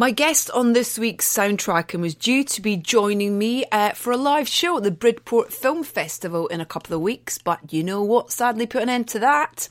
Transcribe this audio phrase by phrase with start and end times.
[0.00, 4.16] My guest on this week's Soundtracking was due to be joining me uh, for a
[4.16, 8.02] live show at the Bridport Film Festival in a couple of weeks, but you know
[8.02, 8.32] what?
[8.32, 9.68] Sadly, put an end to that.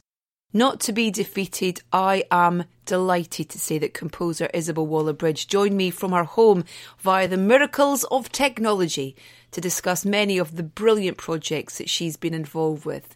[0.53, 5.89] Not to be defeated, I am delighted to say that composer Isobel Waller-Bridge joined me
[5.89, 6.63] from her home
[6.99, 9.15] via the miracles of technology
[9.49, 13.15] to discuss many of the brilliant projects that she's been involved with.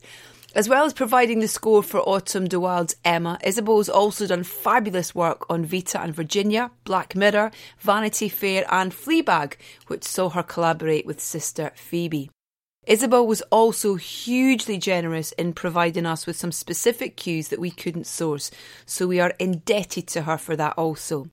[0.55, 5.15] As well as providing the score for Autumn de Wilde's Emma, Isobel's also done fabulous
[5.15, 7.49] work on Vita and Virginia, Black Mirror,
[7.79, 9.55] Vanity Fair, and Fleabag,
[9.87, 12.29] which saw her collaborate with sister Phoebe.
[12.87, 18.05] Isobel was also hugely generous in providing us with some specific cues that we couldn't
[18.05, 18.51] source,
[18.85, 21.29] so we are indebted to her for that also.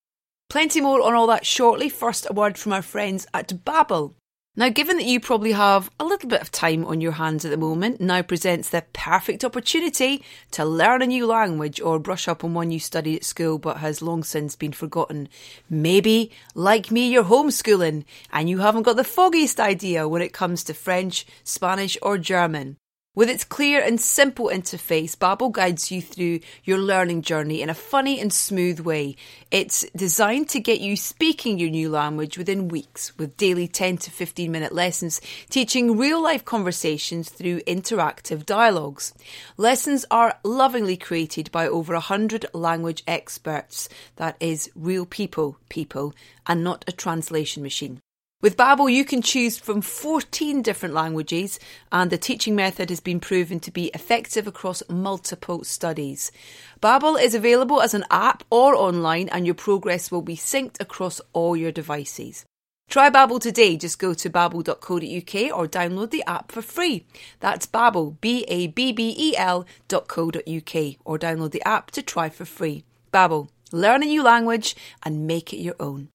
[0.49, 1.91] Plenty more on all that shortly.
[1.91, 4.15] First, a word from our friends at Babbel.
[4.57, 7.53] Now, given that you probably have a little bit of time on your hands at
[7.53, 12.43] the moment, now presents the perfect opportunity to learn a new language or brush up
[12.43, 15.29] on one you studied at school but has long since been forgotten.
[15.69, 20.65] Maybe, like me, you're homeschooling and you haven't got the foggiest idea when it comes
[20.65, 22.77] to French, Spanish, or German.
[23.21, 27.75] With its clear and simple interface, Babbel guides you through your learning journey in a
[27.75, 29.15] funny and smooth way.
[29.51, 34.11] It's designed to get you speaking your new language within weeks, with daily 10 to
[34.11, 39.13] 15 minute lessons teaching real life conversations through interactive dialogues.
[39.59, 43.91] Lessons are lovingly created by over 100 language experts.
[44.17, 46.15] That is real people, people,
[46.47, 48.01] and not a translation machine.
[48.43, 51.61] With Babbel, you can choose from 14 different languages,
[51.93, 56.33] and the teaching method has been proven to be effective across multiple studies.
[56.81, 61.21] Babbel is available as an app or online, and your progress will be synced across
[61.35, 62.47] all your devices.
[62.89, 63.77] Try Babbel today.
[63.77, 67.05] Just go to babbel.co.uk or download the app for free.
[67.41, 72.85] That's Babbel, B-A-B-B-E-L dot co UK, or download the app to try for free.
[73.13, 76.09] Babbel, learn a new language and make it your own.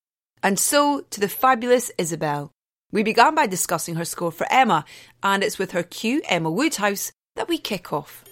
[0.45, 2.51] And so to the fabulous Isobel.
[2.91, 4.85] We began by discussing her score for Emma,
[5.23, 8.23] and it's with her cue, Emma Woodhouse, that we kick off.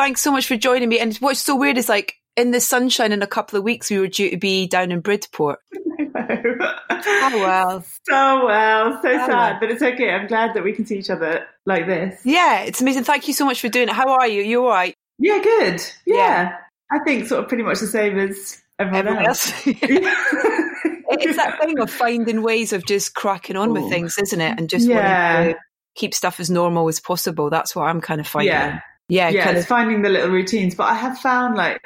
[0.00, 0.98] Thanks so much for joining me.
[0.98, 3.98] And what's so weird is like in the sunshine in a couple of weeks, we
[3.98, 5.58] were due to be down in Bridport.
[6.00, 7.84] oh well.
[8.08, 8.98] So well.
[9.02, 9.56] So oh, sad, well.
[9.60, 10.10] but it's okay.
[10.10, 12.18] I'm glad that we can see each other like this.
[12.24, 13.04] Yeah, it's amazing.
[13.04, 13.94] Thank you so much for doing it.
[13.94, 14.42] How are you?
[14.42, 14.94] You all right?
[15.18, 15.82] Yeah, good.
[16.06, 16.16] Yeah.
[16.16, 16.56] yeah.
[16.90, 19.52] I think sort of pretty much the same as everyone, everyone else.
[19.52, 19.66] else.
[19.82, 23.72] it's that thing of finding ways of just cracking on Ooh.
[23.74, 24.58] with things, isn't it?
[24.58, 25.34] And just yeah.
[25.34, 25.60] wanting to
[25.94, 27.50] keep stuff as normal as possible.
[27.50, 28.54] That's what I'm kind of finding.
[28.54, 28.80] Yeah.
[29.10, 30.74] Yeah, yeah, kind it's of finding the little routines.
[30.74, 31.82] But I have found like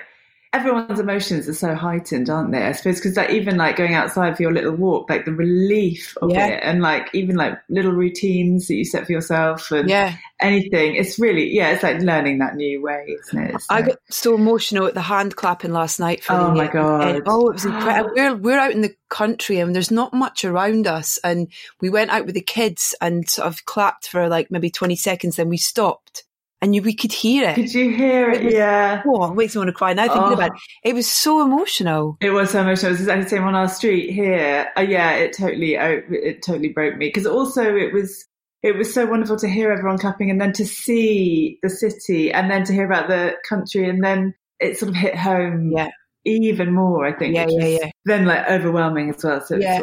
[0.54, 2.62] everyone's emotions are so heightened, aren't they?
[2.62, 6.16] I suppose because like even like going outside for your little walk, like the relief
[6.22, 6.46] of yeah.
[6.46, 10.16] it, and like even like little routines that you set for yourself, and yeah.
[10.40, 10.94] anything.
[10.94, 13.62] It's really yeah, it's like learning that new way, isn't it?
[13.68, 16.22] I got so emotional at the hand clapping last night.
[16.22, 17.22] For oh my god!
[17.26, 18.12] oh, it was incredible.
[18.16, 21.48] we're we're out in the country and there's not much around us, and
[21.80, 25.36] we went out with the kids and sort of clapped for like maybe twenty seconds,
[25.36, 26.24] then we stopped
[26.64, 27.56] and you, we could hear it.
[27.56, 28.40] Could you hear it?
[28.40, 29.02] it was, yeah.
[29.06, 30.32] Oh, it makes me want to cry now thinking oh.
[30.32, 30.62] about it.
[30.82, 32.16] It was so emotional.
[32.22, 32.88] It was so emotional.
[32.88, 34.72] It was exactly the same on our street here.
[34.74, 38.24] Uh, yeah, it totally, oh, it totally broke me because also it was,
[38.62, 42.50] it was so wonderful to hear everyone clapping and then to see the city and
[42.50, 45.70] then to hear about the country and then it sort of hit home.
[45.70, 45.90] Yeah.
[46.24, 47.34] Even more, I think.
[47.34, 47.90] Yeah, yeah, yeah.
[48.06, 49.42] Then like overwhelming as well.
[49.42, 49.74] So yeah.
[49.74, 49.80] it's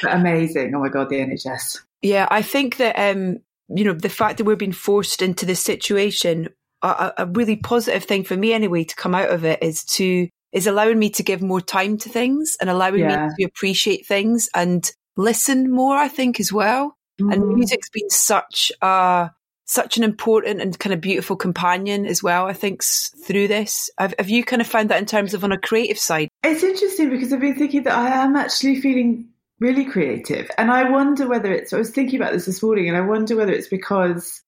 [0.00, 0.74] sort of amazing.
[0.74, 1.80] Oh my God, the NHS.
[2.00, 3.40] Yeah, I think that um,
[3.74, 6.48] you know, the fact that we're being forced into this situation,
[6.82, 10.28] a, a, really positive thing for me anyway to come out of it is to,
[10.52, 13.26] is allowing me to give more time to things and allowing yeah.
[13.26, 16.96] me to appreciate things and listen more, I think, as well.
[17.20, 17.32] Mm.
[17.32, 19.30] And music's been such a,
[19.64, 22.82] such an important and kind of beautiful companion as well, I think,
[23.26, 23.90] through this.
[23.98, 26.28] Have, have you kind of found that in terms of on a creative side?
[26.42, 29.28] It's interesting because I've been thinking that I am actually feeling
[29.62, 30.50] really creative.
[30.58, 33.36] And I wonder whether it's, I was thinking about this this morning and I wonder
[33.36, 34.42] whether it's because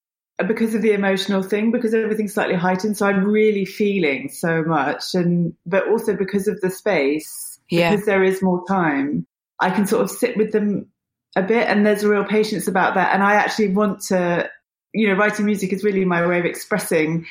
[0.48, 2.96] because of the emotional thing, because everything's slightly heightened.
[2.96, 5.14] So I'm really feeling so much.
[5.14, 7.90] And, but also because of the space, yeah.
[7.90, 9.28] because there is more time,
[9.60, 10.88] I can sort of sit with them
[11.36, 13.14] a bit and there's a real patience about that.
[13.14, 14.50] And I actually want to,
[14.92, 17.26] you know, writing music is really my way of expressing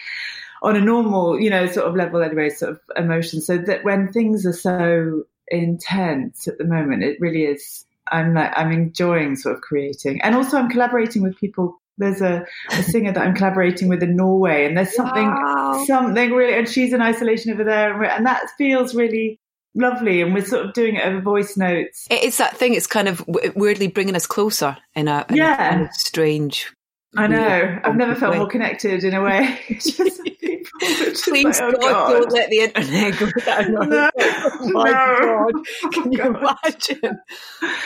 [0.61, 3.41] on a normal, you know, sort of level anyway, sort of emotion.
[3.41, 7.85] So that when things are so intense at the moment, it really is.
[8.11, 10.21] I'm like, I'm enjoying sort of creating.
[10.21, 14.15] And also I'm collaborating with people there's a, a, singer that I'm collaborating with in
[14.15, 15.83] Norway, and there's something wow.
[15.85, 19.39] something really, and she's in isolation over there, and that feels really
[19.75, 23.07] lovely and we're sort of doing it over voice notes it's that thing it's kind
[23.07, 23.23] of
[23.55, 25.53] weirdly bringing us closer in a, in yeah.
[25.53, 26.71] a kind of strange
[27.15, 27.79] I know.
[27.83, 28.39] I've never felt way.
[28.39, 29.59] more connected in a way.
[30.79, 33.89] Please, like, oh God, God, don't let the internet go down.
[33.89, 35.51] no, oh my no.
[35.51, 35.93] God.
[35.93, 36.57] Can you God.
[36.63, 37.19] imagine?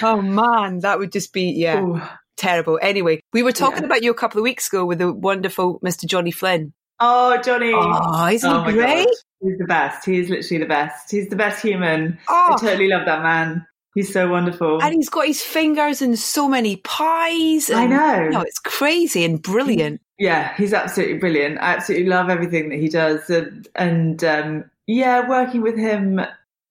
[0.01, 2.01] Oh man, that would just be, yeah, Ooh.
[2.38, 2.80] terrible.
[2.81, 3.88] Anyway, we were talking yeah.
[3.88, 6.06] about you a couple of weeks ago with the wonderful Mr.
[6.06, 6.74] Johnny Flynn.
[7.00, 7.74] Oh, Johnny.
[7.75, 9.06] Oh, isn't oh, he great?
[9.06, 9.13] God.
[9.42, 10.06] He's the best.
[10.06, 11.12] He is literally the best.
[11.12, 12.18] He's the best human.
[12.28, 12.54] Oh.
[12.54, 13.66] I totally love that man.
[13.94, 14.81] He's so wonderful.
[14.81, 17.69] And he's got his fingers in so many pies.
[17.69, 18.24] And, I know.
[18.24, 18.42] You know.
[18.42, 20.01] It's crazy and brilliant.
[20.19, 21.59] Yeah, he's absolutely brilliant.
[21.59, 23.29] I absolutely love everything that he does.
[23.29, 26.21] And, and um, yeah, working with him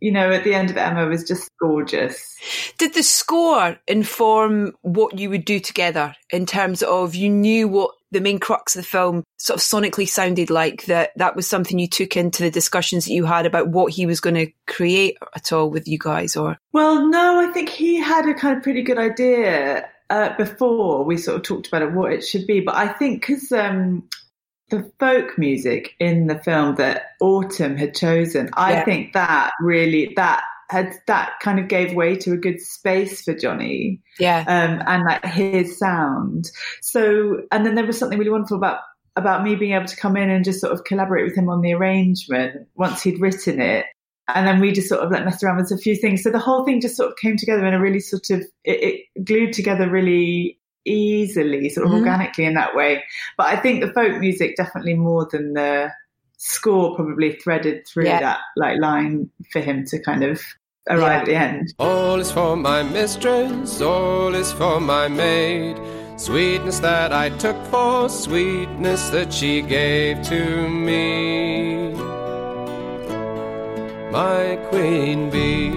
[0.00, 2.36] you know, at the end of Emma was just gorgeous.
[2.78, 7.92] Did the score inform what you would do together in terms of you knew what
[8.12, 11.78] the main crux of the film sort of sonically sounded like that that was something
[11.78, 15.18] you took into the discussions that you had about what he was going to create
[15.34, 18.62] at all with you guys or well no i think he had a kind of
[18.62, 22.60] pretty good idea uh, before we sort of talked about it, what it should be
[22.60, 24.08] but i think because um,
[24.70, 28.84] the folk music in the film that Autumn had chosen, I yeah.
[28.84, 33.34] think that really that had that kind of gave way to a good space for
[33.34, 34.00] Johnny.
[34.18, 34.40] Yeah.
[34.40, 36.50] Um, and like his sound.
[36.82, 38.80] So and then there was something really wonderful about
[39.14, 41.62] about me being able to come in and just sort of collaborate with him on
[41.62, 43.86] the arrangement once he'd written it.
[44.34, 46.22] And then we just sort of like messed around with a few things.
[46.22, 49.06] So the whole thing just sort of came together in a really sort of it,
[49.14, 52.00] it glued together really easily, sort of mm-hmm.
[52.00, 53.04] organically in that way.
[53.36, 55.92] But I think the folk music definitely more than the
[56.38, 58.20] score probably threaded through yeah.
[58.20, 60.40] that like line for him to kind of
[60.88, 61.18] arrive yeah.
[61.18, 61.74] at the end.
[61.78, 65.76] All is for my mistress, all is for my maid.
[66.18, 71.75] Sweetness that I took for sweetness that she gave to me.
[74.10, 75.70] My queen bee.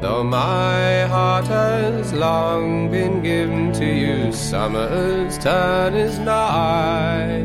[0.00, 7.44] Though my heart has long been given to you, summer's turn is nigh.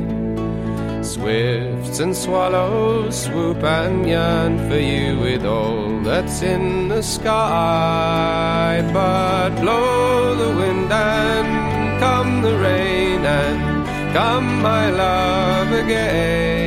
[1.02, 8.82] Swifts and swallows swoop and yearn for you with all that's in the sky.
[8.94, 16.61] But blow the wind and come the rain and come my love again.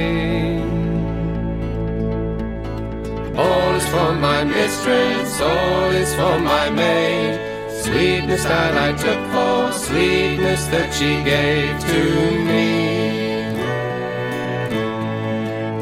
[3.36, 7.40] All is for my mistress, all is for my maid.
[7.82, 13.56] Sweetness that I took for sweetness that she gave to me.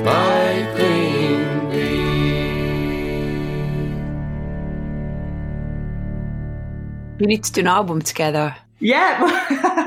[0.03, 1.93] My queen bee.
[7.21, 8.57] We need to do an album together.
[8.81, 9.21] Yeah,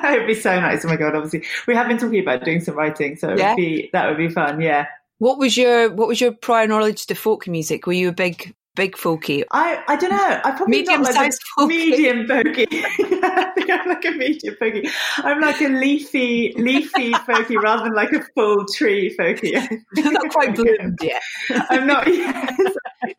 [0.13, 0.85] it would be so nice.
[0.85, 1.15] Oh my god!
[1.15, 3.49] Obviously, we have been talking about doing some writing, so it yeah.
[3.49, 4.61] would be that would be fun.
[4.61, 4.85] Yeah.
[5.19, 7.87] What was your What was your prior knowledge to folk music?
[7.87, 9.43] Were you a big big folky?
[9.51, 10.41] I I don't know.
[10.43, 12.67] I probably medium not like medium folky.
[12.71, 14.89] I think I'm like a medium folky.
[15.17, 19.53] I'm like a leafy leafy folky rather than like a full tree folky.
[19.95, 21.21] not quite bloomed yet.
[21.69, 22.05] I'm not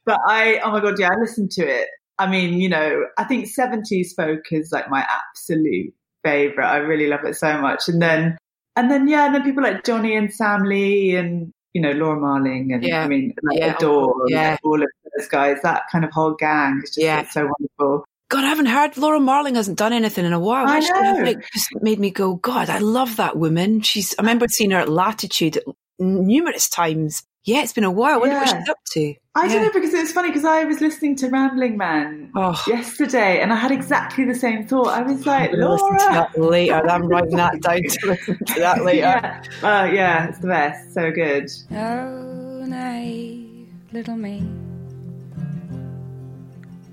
[0.04, 1.88] but I oh my god, yeah, I listened to it.
[2.18, 5.92] I mean, you know, I think 70s folk is like my absolute
[6.24, 6.64] favorite.
[6.64, 7.88] I really love it so much.
[7.88, 8.36] And then
[8.74, 12.18] and then yeah, and then people like Johnny and Sam Lee and you know, Laura
[12.18, 13.04] Marling and yeah.
[13.04, 13.76] I mean, like yeah.
[13.76, 14.56] Adore, yeah.
[14.64, 17.28] all of those guys, that kind of whole gang is just yeah.
[17.28, 18.06] so wonderful.
[18.30, 20.64] God, I haven't heard Laura Marling hasn't done anything in a while.
[20.66, 21.22] I know.
[21.22, 23.82] Like, just made me go, God, I love that woman.
[23.82, 25.58] She's, I remember seeing her at Latitude
[25.98, 27.24] numerous times.
[27.46, 28.14] Yeah, it's been a while.
[28.14, 28.40] I wonder yeah.
[28.40, 29.14] what she's up to.
[29.36, 29.52] I yeah.
[29.52, 32.60] don't know because it was funny because I was listening to Rambling Man oh.
[32.66, 34.88] yesterday and I had exactly the same thought.
[34.88, 35.92] I was like, I'm Laura.
[35.92, 36.88] Listen to that later.
[36.88, 38.98] I'm writing that down to listen to that later.
[38.98, 39.42] yeah.
[39.62, 40.92] Oh, yeah, it's the best.
[40.92, 41.48] So good.
[41.70, 44.44] Oh, naive little me.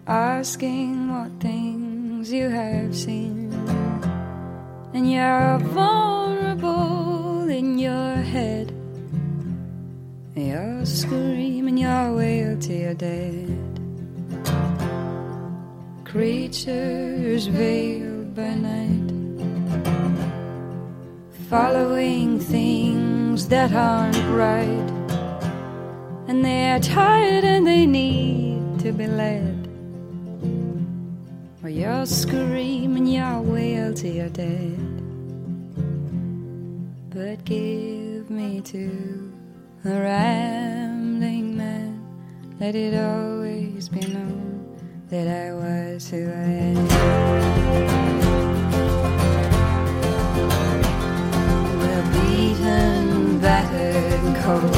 [0.06, 3.52] Asking what things you have seen
[4.94, 8.83] and you're vulnerable in your head.
[10.36, 13.56] You're screaming your wail till you're dead.
[16.06, 19.14] Creatures veiled by night,
[21.52, 24.90] following things that aren't right,
[26.28, 29.68] and they're tired and they need to be led.
[31.62, 34.80] Or you're screaming your wail till you're dead.
[37.12, 39.33] But give me to
[39.86, 42.00] a rambling man.
[42.60, 44.78] Let it always be known
[45.10, 46.88] that I was who I am.
[51.80, 54.74] We're beaten, battered, cold.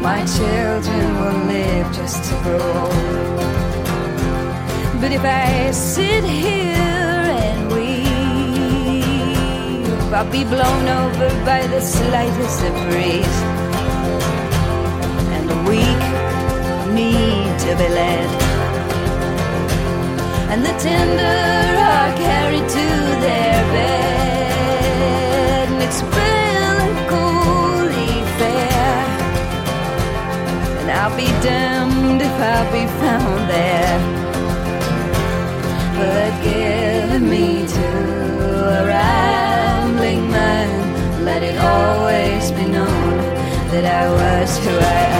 [0.00, 3.38] My children will live just to grow old.
[5.00, 6.67] But if I sit here
[10.12, 13.42] I'll be blown over by the slightest of breeze.
[15.34, 16.02] And the weak
[16.94, 18.30] need to be led.
[20.50, 21.38] And the tender
[21.92, 22.86] are carried to
[23.24, 25.66] their bed.
[25.68, 28.98] And it's melancholy fair.
[30.80, 33.98] And I'll be damned if I'll be found there
[35.98, 36.87] but give
[41.60, 43.18] always be known
[43.70, 45.18] that I was who I am.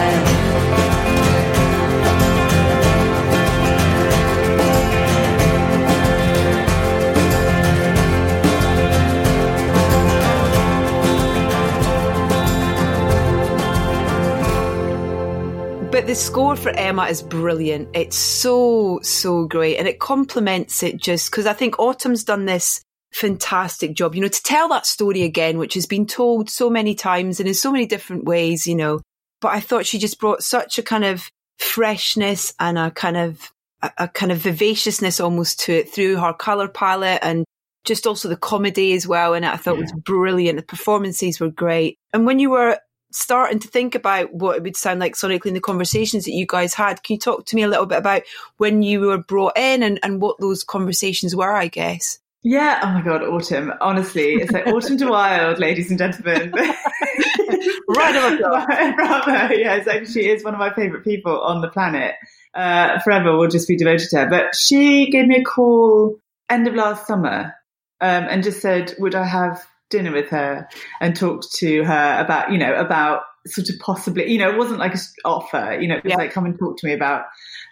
[15.91, 17.89] But the score for Emma is brilliant.
[17.93, 19.79] It's so, so great.
[19.79, 24.29] And it complements it just because I think Autumn's done this fantastic job, you know,
[24.29, 27.73] to tell that story again, which has been told so many times and in so
[27.73, 29.01] many different ways, you know.
[29.41, 33.53] But I thought she just brought such a kind of freshness and a kind of,
[33.83, 37.45] a, a kind of vivaciousness almost to it through her color palette and
[37.85, 39.35] just also the comedy as well.
[39.35, 39.81] And I thought yeah.
[39.81, 40.57] it was brilliant.
[40.57, 41.97] The performances were great.
[42.13, 42.79] And when you were
[43.11, 46.47] starting to think about what it would sound like sonically in the conversations that you
[46.47, 47.03] guys had.
[47.03, 48.23] Can you talk to me a little bit about
[48.59, 52.19] when you were brought in and, and what those conversations were, I guess?
[52.43, 52.81] Yeah.
[52.83, 53.73] Oh my God, Autumn.
[53.81, 56.53] Honestly, it's like Autumn de Wilde, ladies and gentlemen.
[57.89, 58.39] right of
[58.97, 59.55] Bravo.
[59.55, 62.15] Yeah, it's like she is one of my favorite people on the planet.
[62.55, 64.29] Uh, forever will just be devoted to her.
[64.29, 66.19] But she gave me a call
[66.51, 67.55] end of last summer
[68.01, 70.69] um, and just said, would I have dinner with her
[71.01, 74.79] and talked to her about, you know, about sort of possibly, you know, it wasn't
[74.79, 76.17] like an offer, you know, it was yeah.
[76.17, 77.25] like, come and talk to me about,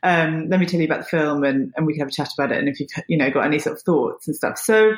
[0.02, 2.30] um, let me tell you about the film and, and we can have a chat
[2.36, 2.58] about it.
[2.58, 4.58] And if you've, you know, got any sort of thoughts and stuff.
[4.58, 4.92] So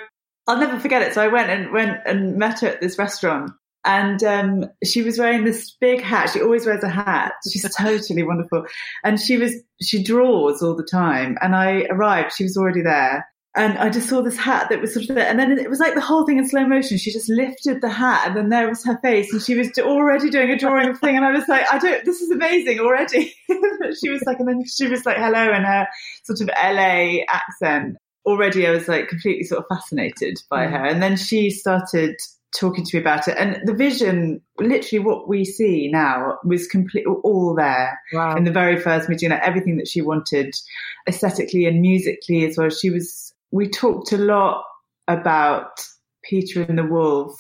[0.47, 1.15] I'll never forget it.
[1.15, 3.53] So I went and went and met her at this restaurant
[3.85, 6.31] and um, she was wearing this big hat.
[6.31, 7.33] She always wears a hat.
[7.51, 8.65] She's totally wonderful.
[9.05, 11.39] And she was, she draws all the time.
[11.41, 13.27] And I arrived, she was already there
[13.57, 15.27] and I just saw this hat that was sort of there.
[15.27, 16.99] And then it was like the whole thing in slow motion.
[16.99, 20.31] She just lifted the hat and then there was her face and she was already
[20.31, 21.17] doing a drawing of thing.
[21.17, 23.35] And I was like, I don't, this is amazing already.
[24.01, 25.89] she was like, and then she was like, hello in her
[26.25, 27.97] sort of LA accent.
[28.27, 30.71] Already I was like completely sort of fascinated by mm.
[30.71, 30.85] her.
[30.85, 32.17] And then she started
[32.57, 33.37] talking to me about it.
[33.39, 38.37] And the vision, literally what we see now was complete, all there wow.
[38.37, 40.55] in the very first meeting, like everything that she wanted
[41.09, 42.71] aesthetically and musically as well.
[42.71, 44.65] She was we talked a lot
[45.07, 45.81] about
[46.23, 47.35] Peter and the Wolf.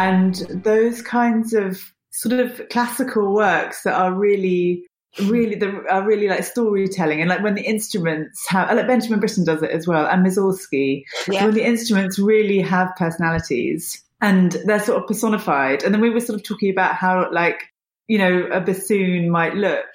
[0.00, 4.86] And those kinds of sort of classical works that are really
[5.22, 9.44] really the are really like storytelling and like when the instruments have like Benjamin Britten
[9.44, 11.44] does it as well and Mussorgsky yeah.
[11.44, 16.20] when the instruments really have personalities and they're sort of personified and then we were
[16.20, 17.60] sort of talking about how like
[18.06, 19.86] you know a bassoon might look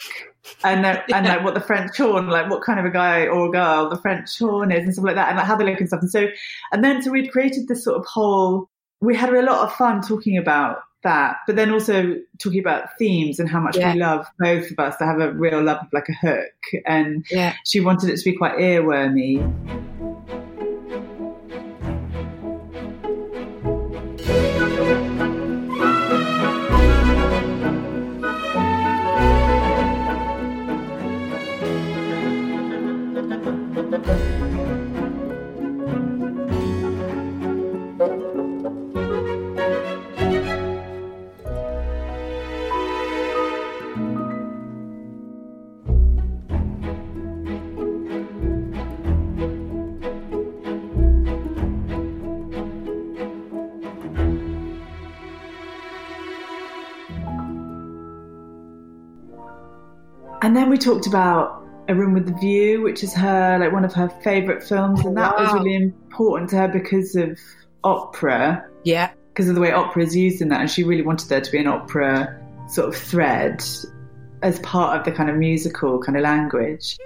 [0.64, 1.04] and yeah.
[1.14, 3.90] and like what the French horn, like what kind of a guy or a girl
[3.90, 6.02] the French horn is and stuff like that, and like how they look and stuff.
[6.02, 6.28] And so,
[6.72, 8.70] and then so we'd created this sort of whole
[9.02, 13.40] we had a lot of fun talking about that, but then also talking about themes
[13.40, 13.94] and how much yeah.
[13.94, 16.84] we love both of us to have a real love of like a hook.
[16.86, 17.56] And yeah.
[17.66, 19.85] she wanted it to be quite earwormy.
[60.86, 64.64] Talked about A Room with the View, which is her like one of her favourite
[64.64, 67.40] films, and that was really important to her because of
[67.84, 69.10] opera, Yeah.
[69.34, 71.52] because of the way opera is used in that, and she really wanted there to
[71.52, 73.64] be an opera sort of thread
[74.44, 76.98] as part of the kind of musical kind of language.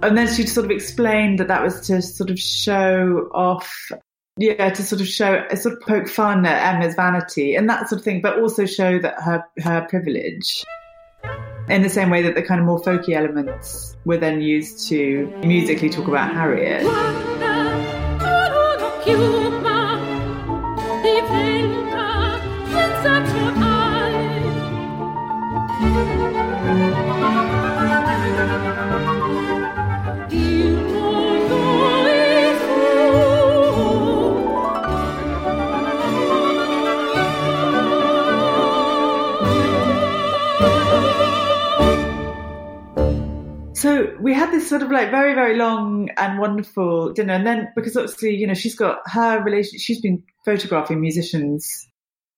[0.00, 3.90] And then she sort of explained that that was to sort of show off,
[4.36, 7.88] yeah, to sort of show, uh, sort of poke fun at Emma's vanity and that
[7.88, 10.64] sort of thing, but also show that her her privilege.
[11.68, 15.26] In the same way that the kind of more folky elements were then used to
[15.44, 17.37] musically talk about Harriet.
[44.68, 47.32] This sort of like very, very long and wonderful dinner.
[47.32, 51.88] And then because obviously, you know, she's got her relation, she's been photographing musicians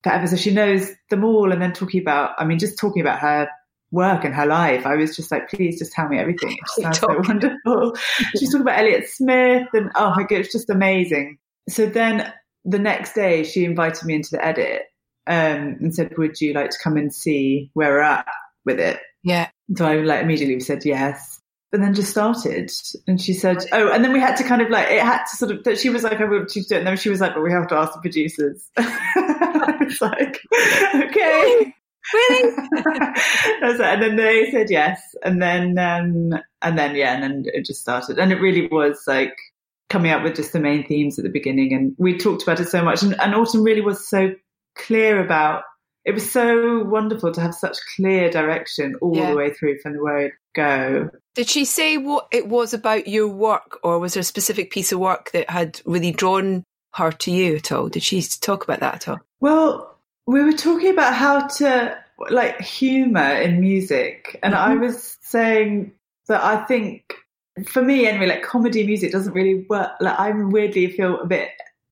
[0.05, 0.29] forever.
[0.29, 1.51] So she knows them all.
[1.51, 3.49] And then talking about, I mean, just talking about her
[3.91, 4.87] work and her life.
[4.87, 6.53] I was just like, please just tell me everything.
[6.53, 7.97] It sounds so wonderful.
[8.39, 11.39] She's talking about Elliott Smith and oh my God, it's just amazing.
[11.69, 12.33] So then
[12.65, 14.83] the next day she invited me into the edit
[15.27, 18.27] um, and said, would you like to come and see where we're at
[18.65, 19.01] with it?
[19.25, 19.49] Yeah.
[19.77, 21.40] So I like immediately said yes.
[21.73, 22.71] And then just started.
[23.07, 25.37] And she said, oh, and then we had to kind of like, it had to
[25.37, 26.79] sort of, that she was like, I want you to do it.
[26.79, 28.69] And then she was like, but we have to ask the producers.
[28.77, 30.41] I was like,
[30.95, 31.75] okay.
[32.13, 32.57] Really?
[33.63, 35.01] And then they said yes.
[35.23, 38.19] And then, um, and then, yeah, and then it just started.
[38.19, 39.37] And it really was like
[39.89, 41.73] coming up with just the main themes at the beginning.
[41.73, 43.03] And we talked about it so much.
[43.03, 44.33] And, and Autumn really was so
[44.77, 45.63] clear about
[46.05, 49.31] it was so wonderful to have such clear direction all Yeah.
[49.31, 51.11] the way through from the word go.
[51.35, 54.93] Did she say what it was about your work, or was there a specific piece
[54.93, 57.89] of work that had really drawn her to you at all?
[57.89, 59.19] Did she talk about that at all?
[59.41, 61.97] Well, we were talking about how to
[62.31, 64.81] like humor in music, and I Mm-hmm.
[64.81, 65.93] was saying
[66.29, 67.15] that I think
[67.67, 69.91] for me anyway, like comedy music doesn't really work.
[70.01, 71.51] Like I weirdly feel a bit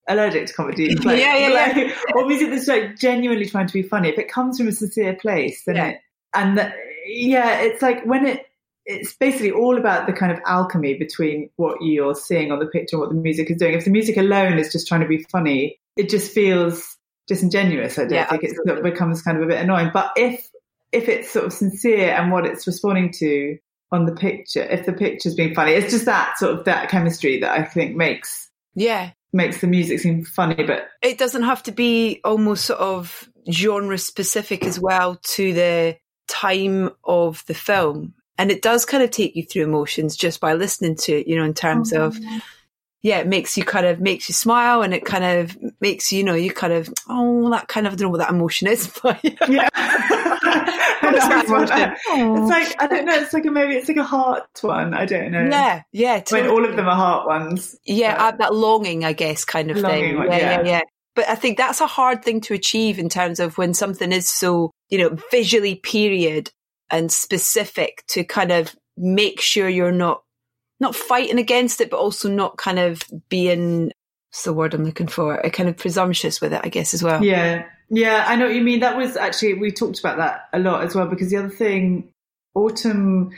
[0.08, 0.94] allergic to comedy.
[0.96, 1.82] Like, Yeah, yeah, yeah.
[1.82, 4.08] like, or music that's like genuinely trying to be funny.
[4.08, 5.86] If it comes from a sincere place, then Yeah.
[5.88, 6.00] it
[6.34, 6.72] and the,
[7.06, 8.44] yeah, it's like when it
[8.90, 12.96] it's basically all about the kind of alchemy between what you're seeing on the picture
[12.96, 13.74] and what the music is doing.
[13.74, 17.98] If the music alone is just trying to be funny, it just feels disingenuous.
[17.98, 18.90] I don't Yeah, think it absolutely.
[18.90, 19.90] becomes kind of a bit annoying.
[19.92, 20.48] But if
[20.92, 23.58] if it's sort of sincere and what it's responding to
[23.92, 27.40] on the picture, if the picture's being funny, it's just that sort of that chemistry
[27.40, 29.10] that I think makes Yeah.
[29.32, 30.62] Makes the music seem funny.
[30.64, 35.96] But It doesn't have to be almost sort of genre specific as well to the
[36.28, 38.14] time of the film.
[38.36, 41.36] And it does kind of take you through emotions just by listening to it, you
[41.36, 42.40] know, in terms of, oh.
[43.02, 46.18] yeah, it makes you kind of makes you smile and it kind of makes you,
[46.18, 48.68] you know, you kind of, oh, that kind of, I don't know what that emotion
[48.68, 49.68] is, but yeah,
[51.02, 53.14] it's like I don't know.
[53.14, 54.94] It's like a, maybe it's like a heart one.
[54.94, 55.48] I don't know.
[55.50, 56.20] Yeah, yeah.
[56.20, 56.42] Totally.
[56.42, 57.76] When all of them are heart ones.
[57.84, 60.16] Yeah, uh, that longing, I guess, kind of thing.
[60.16, 60.80] One, yeah, yeah, yeah, yeah.
[61.14, 64.28] But I think that's a hard thing to achieve in terms of when something is
[64.28, 66.50] so, you know, visually period
[66.90, 70.22] and specific to kind of make sure you're not
[70.80, 73.90] not fighting against it, but also not kind of being
[74.30, 75.34] what's the word I'm looking for?
[75.36, 77.24] A kind of presumptuous with it, I guess, as well.
[77.24, 77.64] Yeah.
[77.90, 78.80] Yeah, I know what you mean.
[78.80, 82.12] That was actually, we talked about that a lot as well, because the other thing,
[82.54, 83.30] Autumn,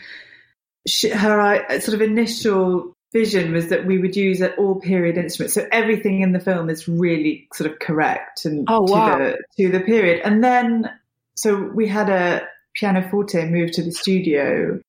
[0.88, 5.16] she, her uh, sort of initial vision was that we would use an all period
[5.16, 5.54] instruments.
[5.54, 9.18] So everything in the film is really sort of correct and oh, wow.
[9.18, 10.22] to, the, to the period.
[10.24, 10.90] And then,
[11.36, 12.42] so we had a
[12.74, 14.80] pianoforte moved to the studio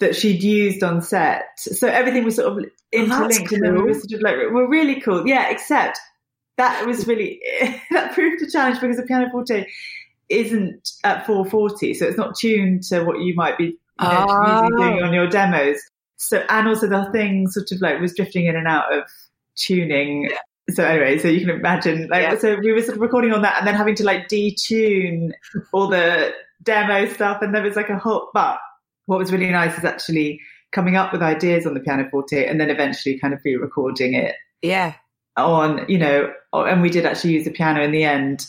[0.00, 1.44] that she'd used on set.
[1.56, 3.56] So everything was sort of oh, interlinked, oh, cool.
[3.56, 5.48] and then we were sort of like, we're really cool, yeah.
[5.50, 5.98] Except
[6.56, 7.40] that was really
[7.90, 9.66] that proved a challenge because the pianoforte
[10.28, 13.74] isn't at 440, so it's not tuned to what you might be you
[14.08, 14.68] know, oh.
[14.68, 15.06] doing ah.
[15.06, 15.78] on your demos.
[16.16, 19.04] So and also the thing sort of like was drifting in and out of
[19.56, 20.24] tuning.
[20.30, 20.38] Yeah.
[20.74, 22.38] So anyway, so you can imagine like yeah.
[22.38, 25.32] so we were sort of recording on that and then having to like detune
[25.72, 26.32] all the
[26.62, 28.58] demo stuff and there was like a whole but
[29.06, 30.40] what was really nice is actually
[30.72, 34.36] coming up with ideas on the pianoforte and then eventually kind of re-recording it.
[34.62, 34.94] Yeah.
[35.36, 38.46] On, you know, and we did actually use the piano in the end.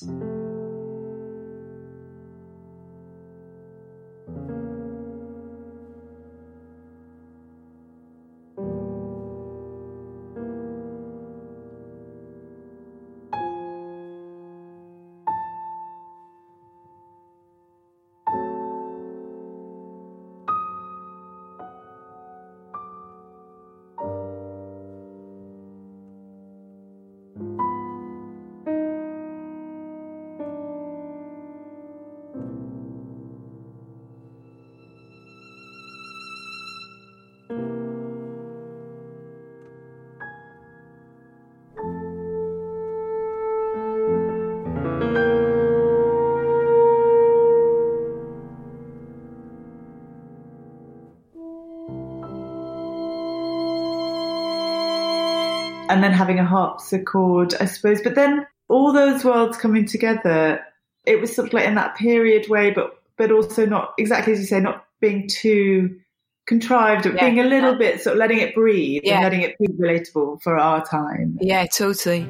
[56.01, 58.01] And then having a harpsichord, I suppose.
[58.01, 60.65] But then all those worlds coming together,
[61.05, 64.39] it was sort of like in that period way, but but also not exactly as
[64.39, 65.99] you say, not being too
[66.47, 67.77] contrived, but yeah, being a little yeah.
[67.77, 69.15] bit sort of letting it breathe yeah.
[69.15, 71.37] and letting it be relatable for our time.
[71.39, 72.27] Yeah, totally.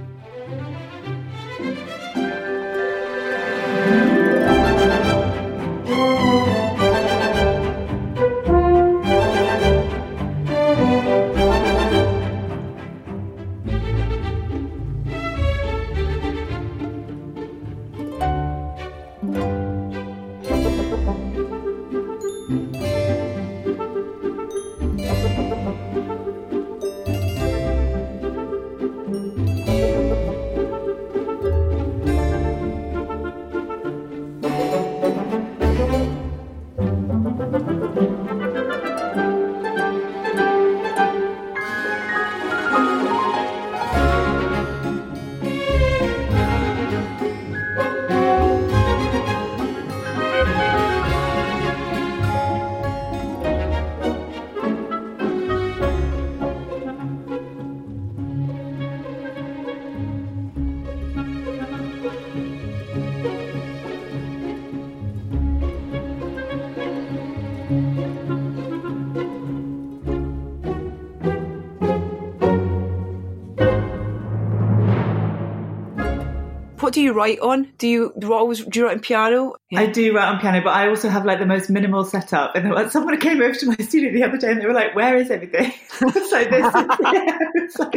[76.91, 77.71] What do you write on?
[77.77, 79.55] Do you do you always do you write on piano?
[79.69, 79.79] Yeah.
[79.79, 82.53] I do write on piano, but I also have like the most minimal setup.
[82.53, 85.15] And someone came over to my studio the other day and they were like, "Where
[85.15, 87.37] is everything?" it's like this, yeah.
[87.55, 87.93] it's like,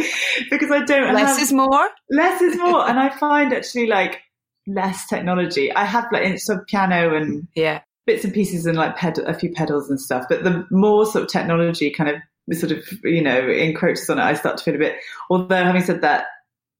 [0.48, 1.12] because I don't.
[1.12, 1.88] Less have, is more.
[2.08, 4.20] Less is more, and I find actually like
[4.68, 5.74] less technology.
[5.74, 9.50] I have like some piano and yeah bits and pieces and like ped- a few
[9.50, 13.48] pedals and stuff, but the more sort of technology kind of sort of you know
[13.48, 14.98] encroaches on it, I start to feel a bit.
[15.30, 16.26] Although having said that,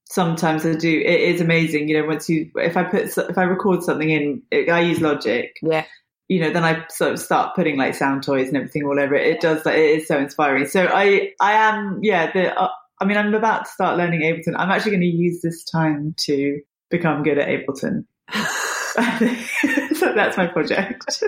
[0.05, 1.01] sometimes I do.
[1.01, 2.07] It is amazing, you know.
[2.07, 5.57] Once you, if I put, if I record something in, I use Logic.
[5.63, 5.85] Yeah.
[6.29, 9.15] You know, then I sort of start putting like sound toys and everything all over
[9.15, 9.27] it.
[9.27, 10.67] It does like it is so inspiring.
[10.67, 12.33] So I, I am, yeah.
[12.33, 14.55] The, uh, I mean, I'm about to start learning Ableton.
[14.57, 18.07] I'm actually going to use this time to become good at Ableton.
[19.97, 21.23] so that's my project.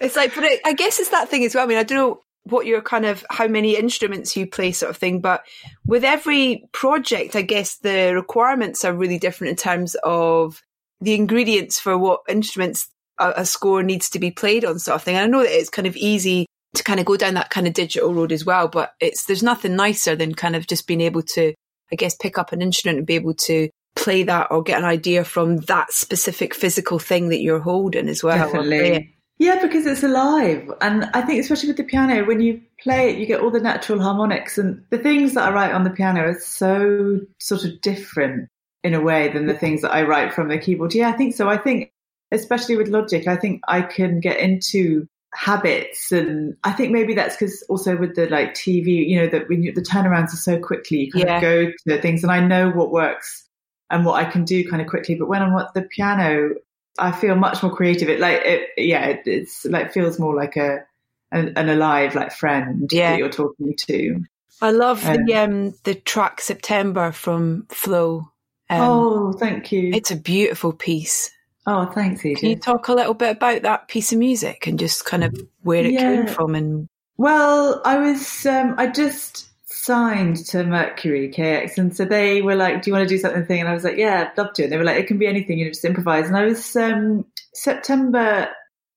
[0.00, 1.64] it's like, but it, I guess it's that thing as well.
[1.64, 4.90] I mean, I don't know what your kind of how many instruments you play sort
[4.90, 5.44] of thing but
[5.84, 10.62] with every project i guess the requirements are really different in terms of
[11.00, 15.02] the ingredients for what instruments a, a score needs to be played on sort of
[15.02, 15.16] thing.
[15.16, 17.66] And I know that it's kind of easy to kind of go down that kind
[17.66, 21.00] of digital road as well, but it's there's nothing nicer than kind of just being
[21.00, 21.54] able to,
[21.92, 24.84] I guess, pick up an instrument and be able to play that or get an
[24.84, 28.36] idea from that specific physical thing that you're holding as well.
[28.36, 29.15] Definitely.
[29.38, 30.70] Yeah, because it's alive.
[30.80, 33.60] And I think, especially with the piano, when you play it, you get all the
[33.60, 34.56] natural harmonics.
[34.56, 38.48] And the things that I write on the piano are so sort of different
[38.82, 40.94] in a way than the things that I write from the keyboard.
[40.94, 41.48] Yeah, I think so.
[41.48, 41.92] I think,
[42.32, 46.12] especially with Logic, I think I can get into habits.
[46.12, 49.62] And I think maybe that's because also with the like TV, you know, that when
[49.62, 51.36] you, the turnarounds are so quickly, you kind yeah.
[51.36, 53.46] of go to things and I know what works
[53.90, 55.14] and what I can do kind of quickly.
[55.14, 56.50] But when I'm at the piano,
[56.98, 58.08] I feel much more creative.
[58.08, 60.84] It like it, yeah, it, it's like feels more like a
[61.32, 63.10] an, an alive like friend yeah.
[63.10, 64.24] that you're talking to.
[64.60, 68.30] I love um, the um the track September from Flow.
[68.68, 69.92] Um, oh, thank you.
[69.94, 71.30] It's a beautiful piece.
[71.66, 72.40] Oh, thanks, Edith.
[72.40, 75.36] Can you talk a little bit about that piece of music and just kind of
[75.62, 76.00] where it yeah.
[76.00, 76.88] came from and?
[77.16, 79.48] Well, I was um, I just
[79.86, 83.46] signed to Mercury KX, and so they were like, "Do you want to do something?"
[83.46, 83.60] Thing?
[83.60, 85.26] And I was like, "Yeah, I'd love to." And they were like, "It can be
[85.26, 88.48] anything, you know, just improvise." And I was um, September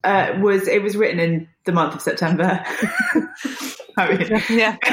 [0.04, 2.64] uh, was it was written in the month of September.
[3.98, 4.78] I mean, yeah,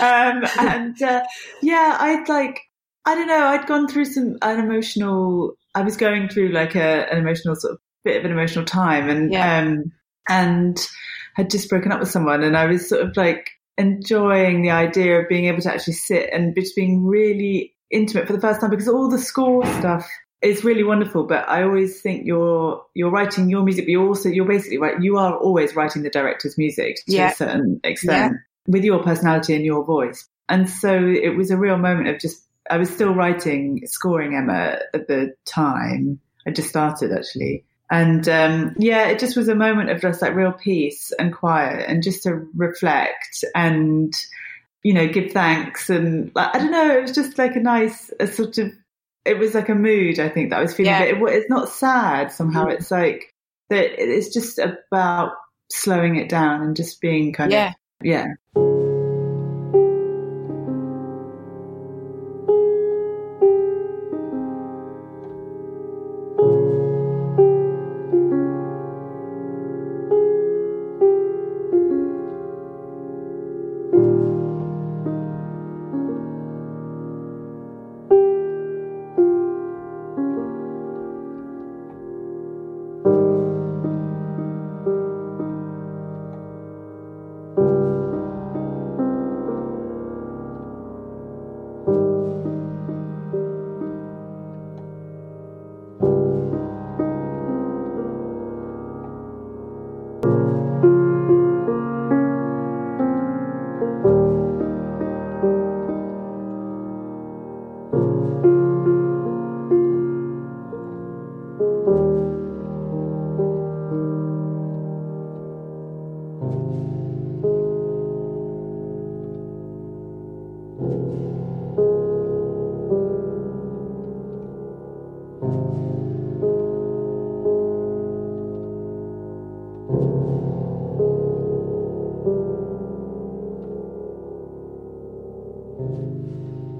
[0.00, 1.22] um, and uh,
[1.60, 2.60] yeah, I'd like
[3.04, 5.54] I don't know, I'd gone through some an emotional.
[5.74, 9.08] I was going through like a, an emotional sort of bit of an emotional time,
[9.08, 9.58] and yeah.
[9.58, 9.92] um,
[10.28, 10.78] and
[11.34, 15.20] had just broken up with someone, and I was sort of like enjoying the idea
[15.20, 18.70] of being able to actually sit and just being really intimate for the first time
[18.70, 20.08] because all the score stuff
[20.42, 21.24] is really wonderful.
[21.24, 25.00] But I always think you're you're writing your music, but you also you're basically right.
[25.00, 27.30] You are always writing the director's music to yeah.
[27.30, 28.72] a certain extent yeah.
[28.72, 30.28] with your personality and your voice.
[30.48, 34.78] And so it was a real moment of just I was still writing scoring Emma
[34.92, 36.20] at the time.
[36.46, 37.64] I just started actually.
[37.90, 41.84] And um, yeah, it just was a moment of just like real peace and quiet
[41.88, 44.12] and just to reflect and,
[44.82, 45.90] you know, give thanks.
[45.90, 48.72] And like, I don't know, it was just like a nice, a sort of,
[49.24, 50.92] it was like a mood, I think, that I was feeling.
[50.92, 51.18] Yeah.
[51.18, 52.66] But it, it's not sad somehow.
[52.66, 52.72] Mm.
[52.72, 53.32] It's like
[53.70, 55.32] that it's just about
[55.70, 57.68] slowing it down and just being kind yeah.
[57.68, 58.26] of, yeah.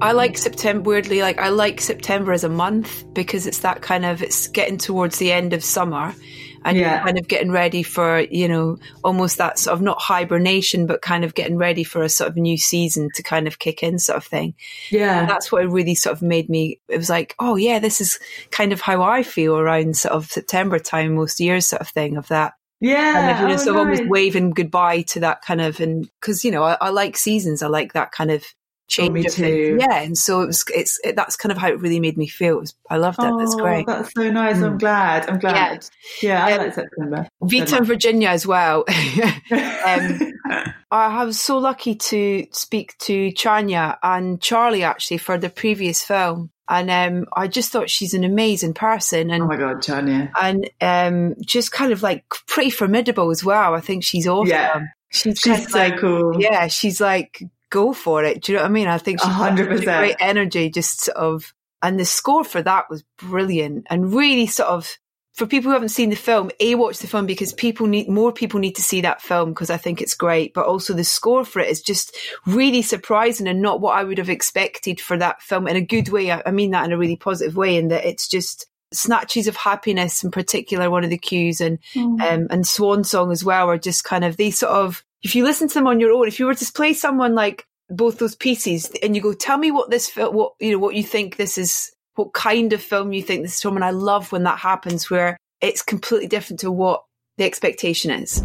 [0.04, 1.22] I like September weirdly.
[1.22, 5.18] Like I like September as a month because it's that kind of it's getting towards
[5.18, 6.14] the end of summer,
[6.62, 6.96] and yeah.
[6.96, 11.00] you're kind of getting ready for you know almost that sort of not hibernation, but
[11.00, 13.98] kind of getting ready for a sort of new season to kind of kick in,
[13.98, 14.54] sort of thing.
[14.90, 16.80] Yeah, and that's what really sort of made me.
[16.88, 18.18] It was like, oh yeah, this is
[18.50, 22.18] kind of how I feel around sort of September time most years, sort of thing.
[22.18, 25.40] Of that yeah, kind of, you know, oh, sort of almost waving goodbye to that
[25.40, 27.62] kind of, and because you know, I, I, like seasons.
[27.62, 28.44] I like that kind of
[28.88, 29.10] change.
[29.10, 29.78] Oh, me too.
[29.80, 30.64] Yeah, and so it was.
[30.74, 32.60] It's it, that's kind of how it really made me feel.
[32.60, 33.26] Was, I loved it.
[33.26, 33.86] Oh, that's great.
[33.86, 34.56] That's so nice.
[34.56, 34.64] Mm.
[34.64, 35.28] I'm glad.
[35.28, 35.86] I'm glad.
[36.22, 37.28] Yeah, yeah I like September.
[37.42, 38.84] Vita and Virginia as well.
[39.50, 40.32] um,
[40.90, 46.50] I was so lucky to speak to Chanya and Charlie actually for the previous film.
[46.68, 49.30] And um, I just thought she's an amazing person.
[49.30, 50.30] And oh my god, Chanya!
[50.40, 53.74] And um, just kind of like pretty formidable as well.
[53.74, 54.48] I think she's awesome.
[54.48, 56.40] Yeah, she's, she's so like, cool.
[56.40, 57.42] Yeah, she's like
[57.74, 58.42] go for it.
[58.42, 58.86] Do you know what I mean?
[58.86, 59.82] I think she's 100%.
[59.82, 64.68] great energy, just sort of, and the score for that was brilliant and really sort
[64.68, 64.96] of,
[65.34, 68.32] for people who haven't seen the film, A, watch the film because people need, more
[68.32, 71.44] people need to see that film because I think it's great, but also the score
[71.44, 75.42] for it is just really surprising and not what I would have expected for that
[75.42, 76.30] film in a good way.
[76.30, 80.22] I mean that in a really positive way in that it's just, snatches of happiness
[80.22, 82.20] in particular, one of the cues, and mm.
[82.20, 85.04] um, and Swan Song as well, are just kind of these sort of.
[85.24, 87.64] If you listen to them on your own, if you were to play someone like
[87.88, 91.02] both those pieces, and you go, "Tell me what this, what you know, what you
[91.02, 94.32] think this is, what kind of film you think this is from," and I love
[94.32, 97.04] when that happens, where it's completely different to what
[97.38, 98.44] the expectation is.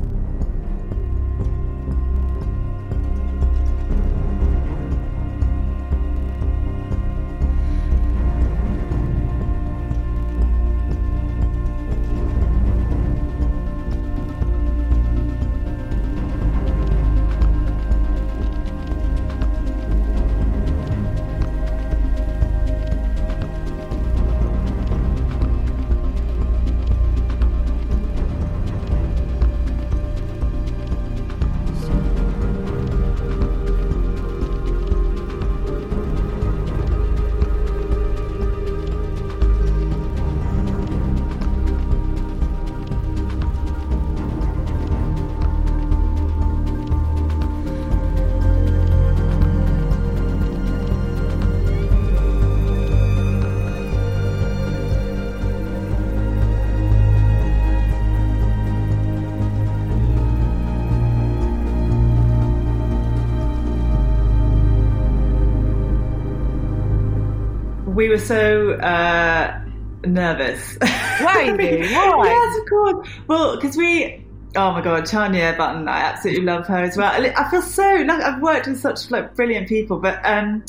[71.65, 72.09] Why?
[72.15, 72.27] Why?
[72.27, 73.09] yes, of course.
[73.27, 74.25] Well, because we.
[74.55, 75.87] Oh my god, Chanya Button!
[75.87, 77.11] I absolutely love her as well.
[77.13, 80.63] I feel so like I've worked with such like brilliant people, but um,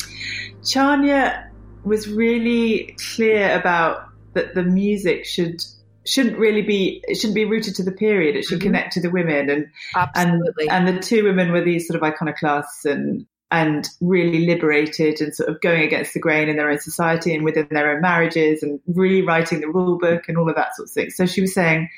[0.63, 1.49] Chanya
[1.85, 5.63] was really clear about that the music should
[6.07, 8.69] shouldn't really be it shouldn't be rooted to the period it should mm-hmm.
[8.69, 10.69] connect to the women and Absolutely.
[10.69, 15.35] and and the two women were these sort of iconoclasts and and really liberated and
[15.35, 18.63] sort of going against the grain in their own society and within their own marriages
[18.63, 21.11] and rewriting the rule book and all of that sort of thing.
[21.11, 21.89] So she was saying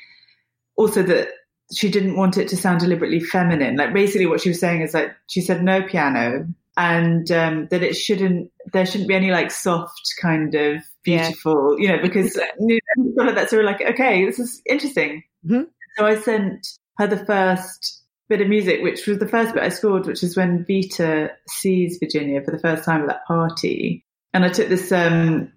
[0.75, 1.29] also that
[1.73, 3.77] she didn't want it to sound deliberately feminine.
[3.77, 7.83] Like basically what she was saying is like she said no piano and um, that
[7.83, 11.91] it shouldn't there shouldn't be any like soft kind of beautiful, yeah.
[11.91, 15.23] you know, because you know, that's sort of like okay, this is interesting.
[15.45, 15.63] Mm-hmm.
[15.97, 19.69] So I sent her the first bit of music, which was the first bit I
[19.69, 24.05] scored, which is when Vita sees Virginia for the first time at that party.
[24.33, 25.51] And I took this um,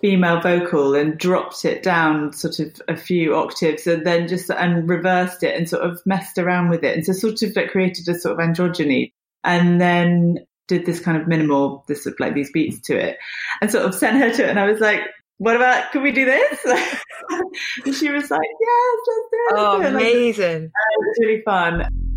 [0.00, 4.88] female vocal and dropped it down sort of a few octaves and then just and
[4.88, 6.96] reversed it and sort of messed around with it.
[6.96, 9.12] And so sort of like created a sort of androgyny
[9.44, 13.18] and then did this kind of minimal, this sort of like these beats to it
[13.60, 14.50] and sort of sent her to it.
[14.50, 15.02] And I was like,
[15.38, 16.58] what about, can we do this?
[17.84, 19.54] and she was like, yes, let's do it.
[19.54, 20.64] Oh, amazing.
[20.64, 22.11] It was really fun.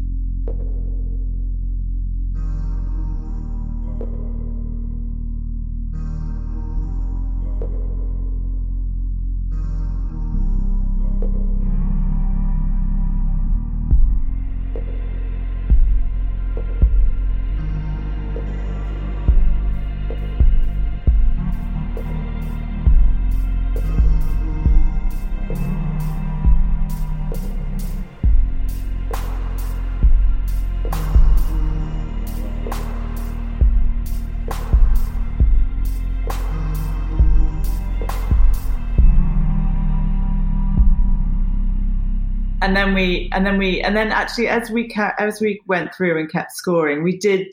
[42.86, 46.19] Then we and then we and then actually as we ca- as we went through
[46.19, 47.52] and kept scoring we did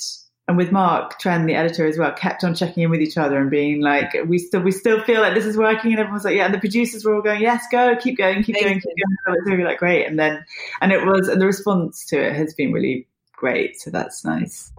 [0.48, 3.40] and with Mark Trend, the editor as well, kept on checking in with each other
[3.40, 6.36] and being like, we still we still feel like this is working, and everyone's like,
[6.36, 6.44] yeah.
[6.44, 9.38] And the producers were all going, yes, go, keep going, keep going, keep going.
[9.38, 10.44] It's really like great, and then
[10.82, 14.72] and it was, and the response to it has been really great, so that's nice.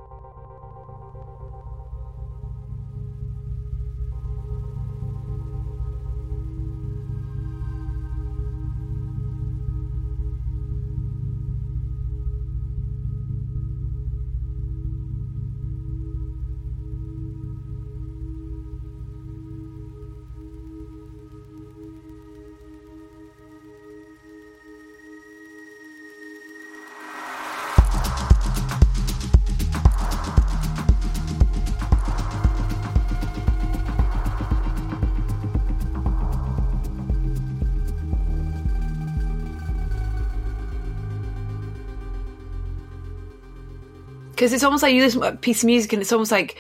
[44.44, 46.58] Because it's almost like you listen to a piece of music and it's almost like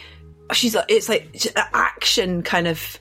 [0.53, 2.97] she's like it's like an action kind of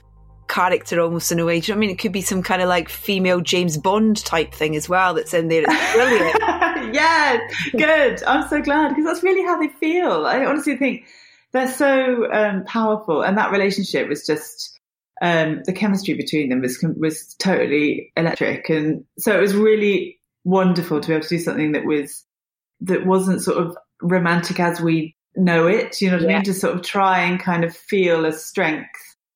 [0.49, 1.61] character almost in a way.
[1.61, 1.89] Do you know what I mean?
[1.91, 5.33] It could be some kind of like female James Bond type thing as well that's
[5.33, 5.63] in there.
[5.65, 6.93] It's brilliant.
[6.93, 7.39] yeah,
[7.71, 8.21] good.
[8.25, 10.25] I'm so glad because that's really how they feel.
[10.25, 11.05] I honestly think
[11.53, 14.81] they're so um, powerful, and that relationship was just
[15.21, 20.99] um, the chemistry between them was was totally electric, and so it was really wonderful
[20.99, 22.25] to be able to do something that was
[22.81, 26.01] that wasn't sort of romantic as we know it.
[26.01, 26.29] You know what yeah.
[26.29, 26.43] I mean?
[26.43, 28.89] To sort of try and kind of feel a strength.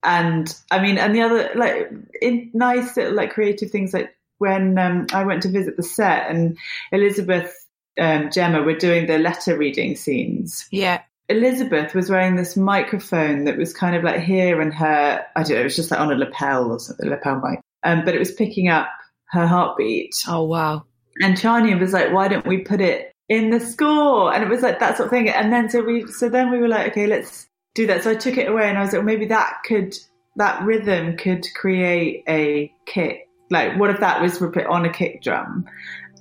[0.03, 1.91] And I mean, and the other like
[2.21, 6.29] in nice little like creative things like when um, I went to visit the set
[6.29, 6.57] and
[6.91, 7.53] Elizabeth
[7.99, 10.67] um, Gemma were doing the letter reading scenes.
[10.71, 11.01] Yeah.
[11.29, 15.55] Elizabeth was wearing this microphone that was kind of like here and her, I don't
[15.55, 17.59] know, it was just like on a lapel or something, lapel mic.
[17.83, 18.87] Um, but it was picking up
[19.31, 20.15] her heartbeat.
[20.27, 20.85] Oh, wow.
[21.21, 24.33] And Chanya was like, why don't we put it in the score?
[24.33, 25.29] And it was like that sort of thing.
[25.29, 28.03] And then so we, so then we were like, okay, let's do that.
[28.03, 29.95] So I took it away and I was like, well, maybe that could,
[30.35, 33.27] that rhythm could create a kick.
[33.49, 35.65] Like, what if that was on a kick drum?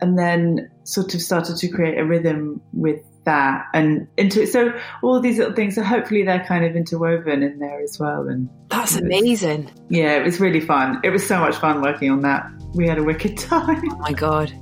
[0.00, 4.48] And then sort of started to create a rhythm with that and into it.
[4.48, 8.26] So all these little things, so hopefully they're kind of interwoven in there as well.
[8.28, 9.70] And that's amazing.
[9.90, 11.00] Yeah, it was really fun.
[11.04, 12.50] It was so much fun working on that.
[12.74, 13.82] We had a wicked time.
[13.90, 14.52] Oh my god.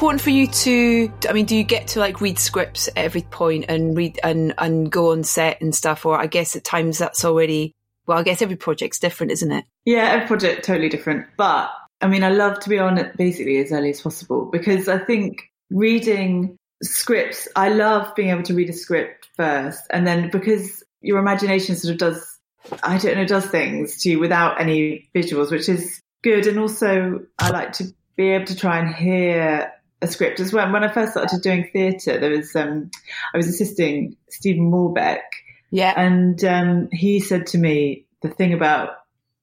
[0.00, 3.20] Important for you to i mean do you get to like read scripts at every
[3.20, 6.06] point and read and and go on set and stuff?
[6.06, 7.74] Or i guess at times that's already
[8.06, 9.66] well i guess every project's different isn't it?
[9.84, 11.26] Yeah every project totally different.
[11.36, 11.70] But
[12.00, 14.96] i mean i love to be on it basically as early as possible because i
[14.96, 20.82] think reading scripts i love being able to read a script first and then because
[21.02, 22.38] your imagination sort of does
[22.82, 26.46] i don't know does things to you without any visuals which is good.
[26.46, 27.84] And also i like to
[28.16, 29.72] be able to try and hear
[30.02, 30.40] a script.
[30.40, 32.90] As when when I first started doing theatre, there was um,
[33.34, 35.22] I was assisting Stephen Warbeck,
[35.70, 38.90] yeah, and um, he said to me the thing about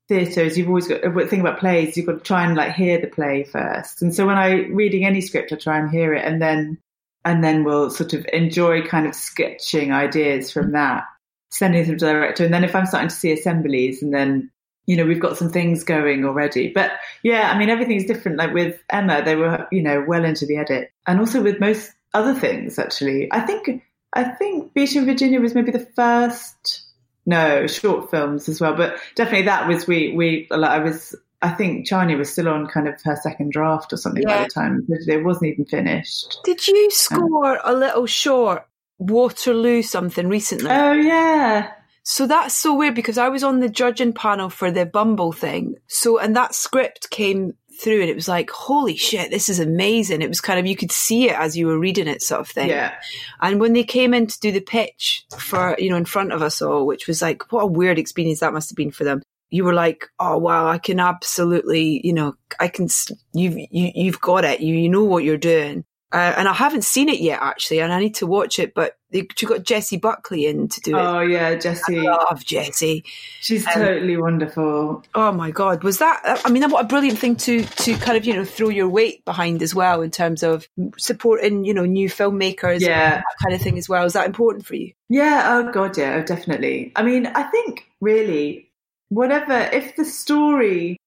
[0.08, 2.74] theatre is you've always got the thing about plays you've got to try and like
[2.74, 4.01] hear the play first.
[4.01, 6.78] And so when I reading any script, I try and hear it, and then
[7.26, 11.03] and then we'll sort of enjoy kind of sketching ideas from that,
[11.49, 14.51] sending them to the director, and then if I'm starting to see assemblies, and then
[14.88, 16.69] you know, we've got some things going already.
[16.69, 18.38] But yeah, I mean, everything's different.
[18.38, 20.91] Like with Emma, they were, you know, well into the edit.
[21.05, 23.27] And also with most other things, actually.
[23.31, 23.83] I think,
[24.13, 26.83] I think Vita and Virginia was maybe the first,
[27.25, 28.75] no, short films as well.
[28.75, 32.67] But definitely that was, we, we, like, I was, I think Chanya was still on
[32.67, 34.39] kind of her second draft or something yeah.
[34.39, 36.39] by the time it wasn't even finished.
[36.43, 38.65] Did you score um, a little short
[38.97, 40.71] Waterloo something recently?
[40.71, 41.73] Oh yeah,
[42.10, 45.76] so that's so weird because I was on the judging panel for the Bumble thing.
[45.88, 50.22] So, and that script came through and it was like, holy shit, this is amazing.
[50.22, 52.47] It was kind of, you could see it as you were reading it sort of
[52.47, 52.70] thing.
[52.70, 52.93] Yeah.
[53.41, 56.41] And when they came in to do the pitch for, you know, in front of
[56.41, 59.22] us all, which was like, what a weird experience that must have been for them.
[59.49, 62.88] You were like, oh wow, I can absolutely, you know, I can,
[63.34, 64.62] you've, you, you've got it.
[64.62, 65.84] You, you know what you're doing.
[66.14, 68.74] Uh, and I haven't seen it yet, actually, and I need to watch it.
[68.74, 70.99] But you got Jessie Buckley in to do it.
[70.99, 72.08] Oh yeah, Jessie.
[72.08, 73.03] I love Jessie.
[73.39, 75.03] She's um, totally wonderful.
[75.16, 76.41] Oh my god, was that?
[76.43, 79.24] I mean, what a brilliant thing to to kind of you know throw your weight
[79.26, 82.82] behind as well in terms of supporting you know new filmmakers.
[82.82, 84.05] Yeah, that kind of thing as well.
[84.05, 84.93] Is that important for you?
[85.10, 85.43] Yeah.
[85.47, 86.91] Oh god, yeah, definitely.
[86.95, 88.72] I mean, I think really
[89.10, 90.97] whatever if the story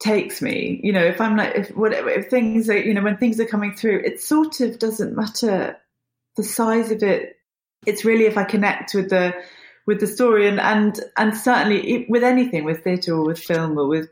[0.00, 0.80] takes me.
[0.82, 3.46] You know, if I'm like, if whatever, if things are, you know, when things are
[3.46, 5.76] coming through, it sort of doesn't matter
[6.36, 7.36] the size of it.
[7.86, 9.34] It's really if I connect with the
[9.86, 13.88] with the story and and and certainly with anything, with theatre or with film or
[13.88, 14.08] with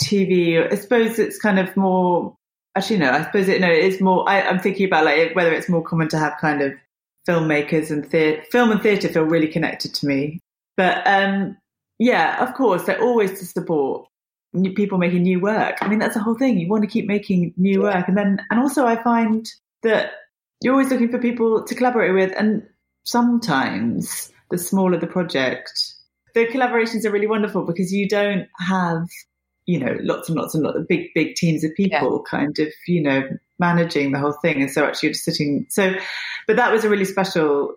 [0.00, 0.70] TV.
[0.70, 2.36] I suppose it's kind of more.
[2.74, 3.10] Actually, no.
[3.10, 3.60] I suppose it.
[3.60, 4.28] No, it is more.
[4.28, 6.72] I, am thinking about like whether it's more common to have kind of
[7.28, 10.40] filmmakers and theatre, film and theatre feel really connected to me.
[10.76, 11.56] But um,
[11.98, 14.08] yeah, of course, they're always to support
[14.52, 15.78] new people making new work.
[15.80, 16.58] I mean, that's the whole thing.
[16.58, 18.08] You want to keep making new work.
[18.08, 19.48] And then, and also I find
[19.82, 20.12] that
[20.62, 22.32] you're always looking for people to collaborate with.
[22.36, 22.66] And
[23.04, 25.94] sometimes the smaller the project,
[26.34, 29.06] the collaborations are really wonderful because you don't have,
[29.66, 32.38] you know, lots and lots and lots of big, big teams of people yeah.
[32.38, 33.22] kind of, you know,
[33.58, 34.60] managing the whole thing.
[34.60, 35.66] And so actually you're just sitting.
[35.68, 35.94] So,
[36.46, 37.76] but that was a really special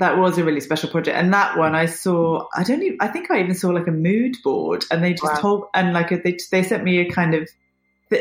[0.00, 1.14] that was a really special project.
[1.14, 3.92] And that one I saw, I don't even, I think I even saw like a
[3.92, 5.40] mood board and they just wow.
[5.40, 7.50] told, and like they, they sent me a kind of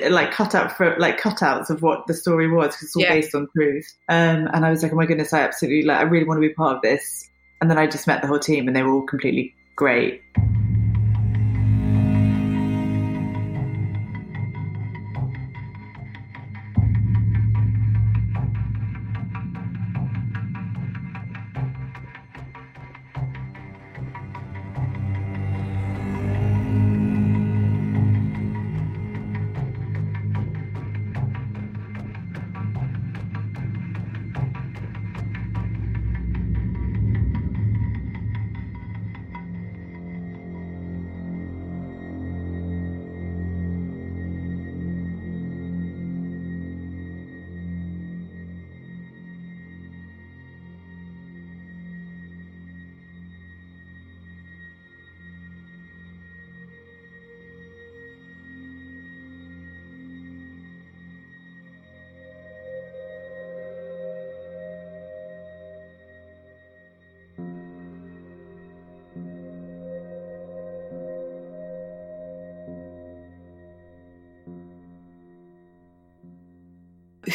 [0.09, 3.13] like cut out for like cutouts of what the story was because it's all yeah.
[3.13, 3.91] based on truth.
[4.07, 6.47] Um, and I was like, oh my goodness, I absolutely like, I really want to
[6.47, 7.29] be part of this.
[7.61, 10.21] And then I just met the whole team and they were all completely great.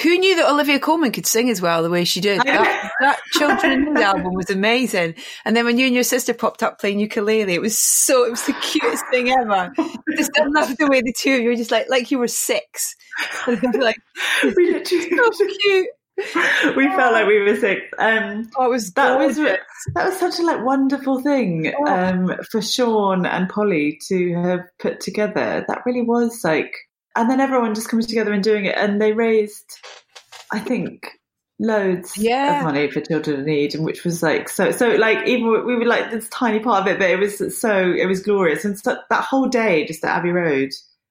[0.04, 2.38] Who knew that Olivia Colman could sing as well the way she did?
[2.42, 5.14] That, that Children album was amazing.
[5.46, 8.30] And then when you and your sister popped up playing ukulele, it was so, it
[8.30, 9.72] was the cutest thing ever.
[10.14, 12.28] Just I love the way the two of you were just like, like you were
[12.28, 12.96] six.
[13.46, 13.96] like,
[14.42, 15.88] we literally, so cute.
[16.76, 17.80] we felt like we were six.
[17.98, 19.60] Um, oh, it was that was that
[19.96, 21.86] was such a like wonderful thing oh.
[21.86, 25.64] um, for Sean and Polly to have put together.
[25.66, 26.74] That really was like
[27.16, 28.76] and then everyone just comes together and doing it.
[28.76, 29.78] And they raised,
[30.52, 31.08] I think,
[31.58, 32.58] loads yeah.
[32.58, 34.70] of money for children in need, and which was like so.
[34.70, 37.92] So like even we were like this tiny part of it, but it was so
[37.92, 38.64] it was glorious.
[38.64, 40.70] And so, that whole day, just at Abbey Road,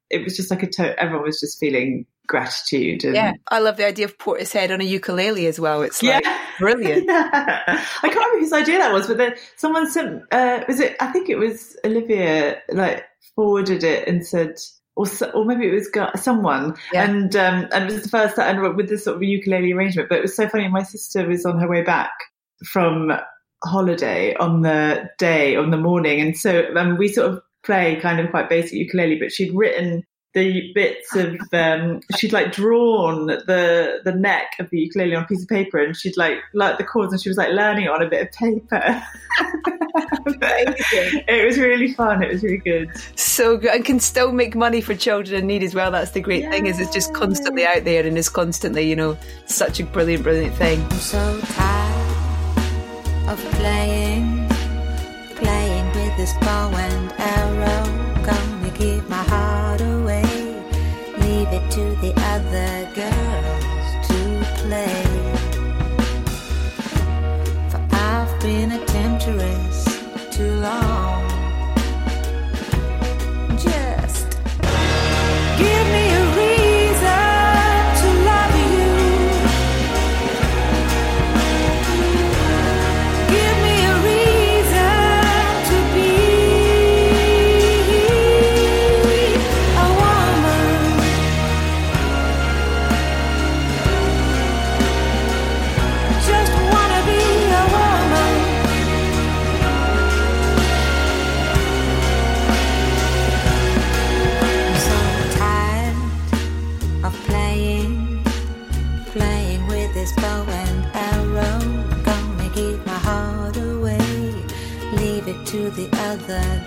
[0.10, 3.04] it was just like a to- everyone was just feeling gratitude.
[3.04, 3.16] And...
[3.16, 5.82] Yeah, I love the idea of Portishead on a ukulele as well.
[5.82, 6.40] It's like yeah.
[6.60, 7.06] brilliant.
[7.06, 7.64] yeah.
[7.68, 10.24] I can't remember whose idea that was, but then someone sent.
[10.32, 10.96] Uh, was it?
[11.00, 12.62] I think it was Olivia.
[12.70, 14.58] Like forwarded it and said
[14.96, 17.06] or or maybe it was someone, yeah.
[17.06, 20.10] and um, and it was the first time with this sort of ukulele arrangement.
[20.10, 20.68] But it was so funny.
[20.68, 22.12] My sister was on her way back
[22.66, 23.12] from
[23.64, 28.20] holiday on the day on the morning, and so um, we sort of play kind
[28.20, 29.20] of quite basic ukulele.
[29.20, 34.80] But she'd written the bits of um, she'd like drawn the the neck of the
[34.80, 37.38] ukulele on a piece of paper and she'd like like the chords and she was
[37.38, 39.04] like learning on a bit of paper
[39.96, 42.24] it was really fun.
[42.24, 42.90] It was really good.
[43.16, 43.72] So good.
[43.72, 45.92] And can still make money for children in need as well.
[45.92, 46.52] That's the great yeah.
[46.52, 50.24] thing is it's just constantly out there and is constantly you know such a brilliant
[50.24, 50.82] brilliant thing.
[50.84, 54.48] I'm so tired of playing
[55.36, 58.24] playing with this bow and arrow.
[58.26, 60.24] Gonna give my heart away.
[61.20, 65.03] Leave it to the other girls to play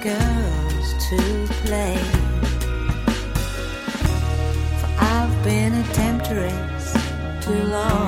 [0.06, 1.16] girls to
[1.62, 1.98] play.
[4.78, 6.92] For I've been a temptress
[7.44, 8.05] too long.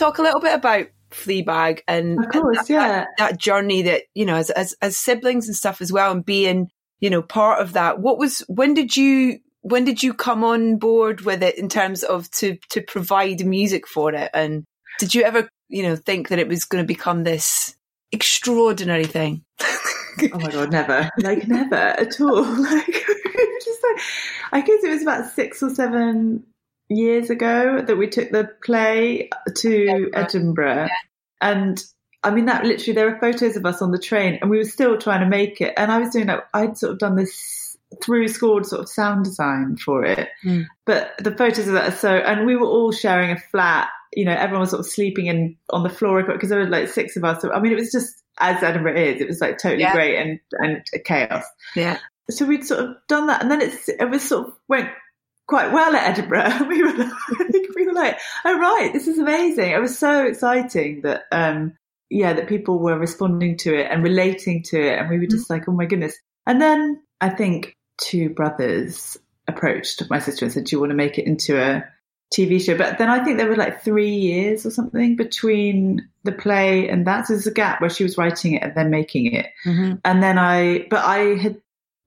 [0.00, 2.88] Talk a little bit about Fleabag and, of course, and that, yeah.
[2.88, 6.24] That, that, journey that, you know, as, as, as siblings and stuff as well and
[6.24, 6.70] being,
[7.00, 8.00] you know, part of that.
[8.00, 12.02] What was, when did you, when did you come on board with it in terms
[12.02, 14.30] of to, to provide music for it?
[14.32, 14.64] And
[14.98, 17.76] did you ever, you know, think that it was going to become this
[18.12, 19.44] extraordinary thing.
[19.60, 22.44] oh my god, never, like never at all.
[22.60, 22.86] Like,
[23.64, 24.02] just like,
[24.52, 26.44] I guess it was about six or seven
[26.90, 30.86] years ago that we took the play to Edinburgh, Edinburgh.
[30.86, 30.88] Yeah.
[31.40, 31.84] and
[32.22, 34.64] I mean that literally there are photos of us on the train, and we were
[34.64, 35.72] still trying to make it.
[35.76, 39.24] And I was doing that, I'd sort of done this through scored sort of sound
[39.24, 40.66] design for it, mm.
[40.84, 43.88] but the photos of that are so, and we were all sharing a flat.
[44.12, 46.88] You know, everyone was sort of sleeping in on the floor because there were like
[46.88, 47.40] six of us.
[47.42, 49.20] So, I mean, it was just as Edinburgh is.
[49.20, 49.92] It was like totally yeah.
[49.92, 51.44] great and and chaos.
[51.76, 51.98] Yeah.
[52.28, 54.90] So we'd sort of done that, and then it's it was sort of went
[55.50, 56.66] quite well at Edinburgh.
[56.68, 57.12] We were like,
[57.76, 59.70] we were like, oh right, this is amazing.
[59.70, 61.74] It was so exciting that um
[62.08, 65.44] yeah that people were responding to it and relating to it, and we were just
[65.44, 65.54] mm-hmm.
[65.54, 66.16] like, oh my goodness.
[66.46, 70.96] And then I think two brothers approached my sister and said, do you want to
[70.96, 71.84] make it into a
[72.32, 72.76] TV show.
[72.76, 77.06] But then I think there were like three years or something between the play and
[77.06, 77.26] that.
[77.26, 79.46] So there's a gap where she was writing it and then making it.
[79.66, 79.94] Mm-hmm.
[80.04, 81.60] And then I, but I had,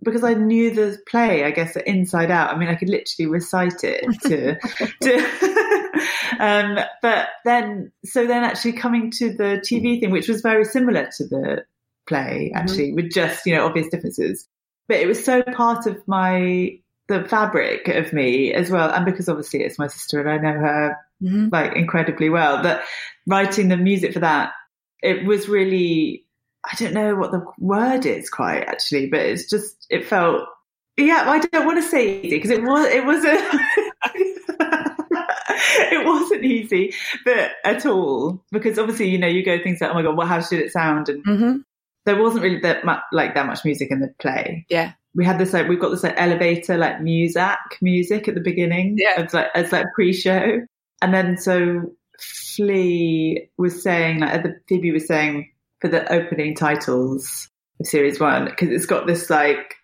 [0.03, 2.53] because I knew the play, I guess, inside out.
[2.53, 4.55] I mean, I could literally recite it to,
[5.01, 5.97] to
[6.39, 11.09] um, but then, so then actually coming to the TV thing, which was very similar
[11.17, 11.65] to the
[12.07, 12.57] play, mm-hmm.
[12.57, 12.95] actually, mm-hmm.
[12.95, 14.47] with just, you know, obvious differences.
[14.87, 18.89] But it was so part of my the fabric of me as well.
[18.89, 21.49] And because obviously it's my sister and I know her mm-hmm.
[21.51, 22.83] like incredibly well, that
[23.27, 24.53] writing the music for that,
[25.01, 26.22] it was really,
[26.65, 30.47] I don't know what the word is quite actually, but it's just, it felt,
[30.97, 33.39] yeah, I don't want to say easy because it was, it wasn't,
[35.91, 36.93] it wasn't easy,
[37.25, 40.27] but at all, because obviously, you know, you go things like, oh my God, well,
[40.27, 41.09] how should it sound?
[41.09, 41.57] And mm-hmm.
[42.05, 44.65] there wasn't really that much, like that much music in the play.
[44.69, 48.41] Yeah we had this like we've got this like elevator like music music at the
[48.41, 50.59] beginning yeah it's like it's like pre-show
[51.01, 51.81] and then so
[52.19, 55.49] flea was saying like the phoebe was saying
[55.83, 57.49] for the opening titles
[57.81, 59.75] of series one because it's got this like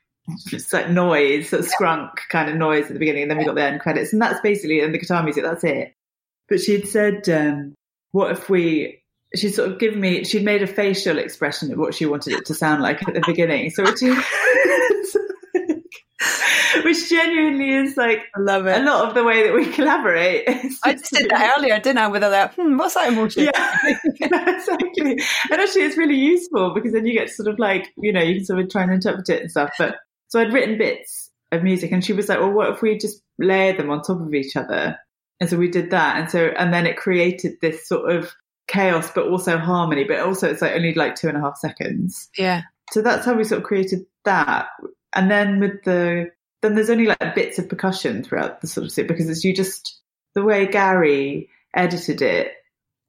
[0.47, 3.43] just like noise sort of scrunk kind of noise at the beginning and then we
[3.43, 5.93] got the end credits and that's basically and the guitar music that's it.
[6.47, 7.75] But she'd said um
[8.13, 9.03] what if we
[9.35, 12.45] she'd sort of given me she'd made a facial expression of what she wanted it
[12.45, 14.01] to sound like at the beginning so which
[16.83, 18.81] which genuinely is like I love it.
[18.81, 20.47] a lot of the way that we collaborate.
[20.83, 22.07] I just did that earlier, didn't I?
[22.07, 23.45] With all that, hmm, what's that emotion?
[23.45, 23.75] Yeah,
[24.19, 25.17] exactly.
[25.51, 28.35] And actually, it's really useful because then you get sort of like you know you
[28.35, 29.71] can sort of try and interpret it and stuff.
[29.77, 29.95] But
[30.27, 33.21] so I'd written bits of music, and she was like, "Well, what if we just
[33.37, 34.97] layer them on top of each other?"
[35.39, 38.33] And so we did that, and so and then it created this sort of
[38.67, 40.03] chaos, but also harmony.
[40.03, 42.29] But also, it's like only like two and a half seconds.
[42.37, 42.63] Yeah.
[42.91, 44.67] So that's how we sort of created that.
[45.13, 46.31] And then with the
[46.61, 49.53] then there's only like bits of percussion throughout the sort of suit because it's you
[49.53, 49.99] just
[50.35, 52.53] the way Gary edited it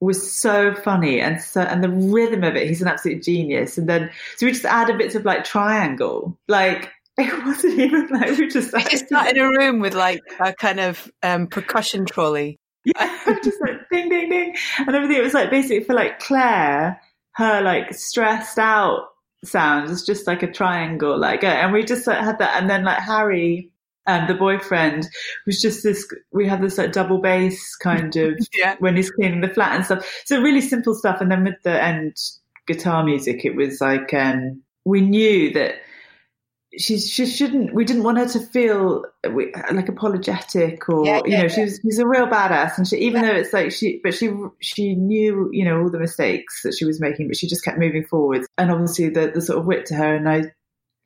[0.01, 3.76] was so funny and so and the rhythm of it he's an absolute genius.
[3.76, 6.38] And then so we just added bits of like triangle.
[6.48, 10.22] Like it wasn't even like we just we just sat in a room with like
[10.38, 12.59] a kind of um, percussion trolley.
[12.84, 14.57] Yeah just like ding ding ding.
[14.78, 17.01] And everything it was like basically for like Claire
[17.34, 19.09] her like stressed out
[19.45, 19.91] sound.
[19.91, 22.61] It's just like a triangle, like, and we just like, had that.
[22.61, 23.70] And then like Harry,
[24.07, 25.09] um, the boyfriend
[25.47, 28.76] was just this, we had this like double bass kind of yeah.
[28.78, 30.22] when he's cleaning the flat and stuff.
[30.24, 31.20] So really simple stuff.
[31.20, 32.16] And then with the end
[32.66, 35.74] guitar music, it was like, um, we knew that
[36.78, 37.74] she she shouldn't.
[37.74, 41.48] We didn't want her to feel like apologetic or yeah, you know yeah.
[41.48, 44.94] she's she's a real badass and she even though it's like she but she she
[44.94, 48.04] knew you know all the mistakes that she was making but she just kept moving
[48.04, 50.44] forward and obviously the the sort of wit to her and I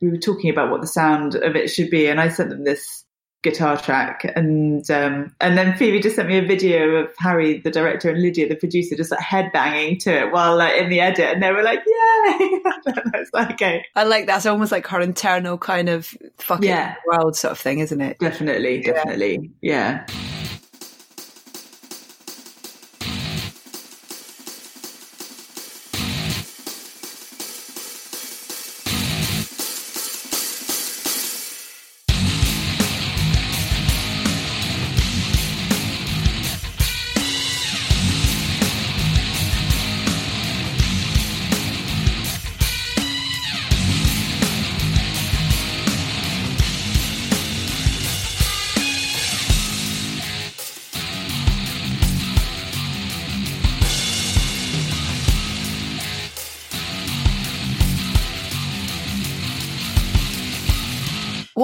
[0.03, 2.65] we were talking about what the sound of it should be and I sent them
[2.65, 3.05] this
[3.45, 7.71] guitar track and um, and then Phoebe just sent me a video of Harry the
[7.71, 11.35] director and Lydia the producer just like headbanging to it while like in the edit
[11.35, 12.61] and they were like yay
[13.13, 16.97] that's like okay I like that's almost like her internal kind of fucking yeah.
[17.07, 20.05] world sort of thing isn't it definitely definitely yeah.
[20.09, 20.44] yeah.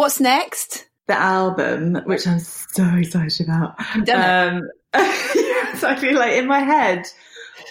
[0.00, 0.88] What's next?
[1.08, 3.78] The album, which I'm so excited about.
[4.08, 4.62] Um,
[4.94, 7.06] I feel like in my head,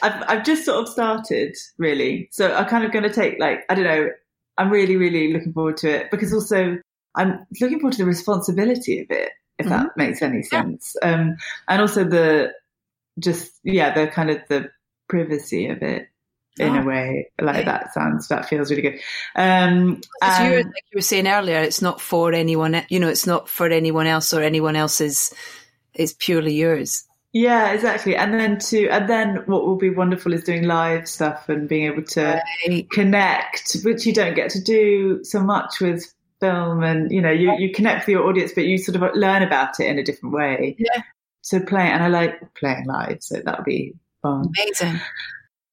[0.04, 3.62] I've I've just sort of started really, so I'm kind of going to take like
[3.68, 4.10] I don't know.
[4.60, 6.78] I'm really really looking forward to it because also
[7.16, 9.86] I'm looking forward to the responsibility of it, if mm-hmm.
[9.86, 11.12] that makes any sense, yeah.
[11.12, 12.54] um, and also the
[13.18, 14.70] just yeah the kind of the
[15.08, 16.10] privacy of it
[16.60, 16.82] in oh.
[16.82, 19.00] a way like that sounds that feels really good.
[19.36, 23.26] Um and, you, like you were saying earlier it's not for anyone you know it's
[23.26, 25.34] not for anyone else or anyone else's
[25.94, 27.06] it's purely yours.
[27.32, 28.16] Yeah exactly.
[28.16, 31.86] And then to and then what will be wonderful is doing live stuff and being
[31.86, 32.90] able to right.
[32.90, 37.54] connect which you don't get to do so much with film and you know you,
[37.58, 40.34] you connect with your audience but you sort of learn about it in a different
[40.34, 41.02] way yeah.
[41.42, 41.92] so playing.
[41.92, 44.46] And i like playing live so that would be fun.
[44.58, 45.00] Amazing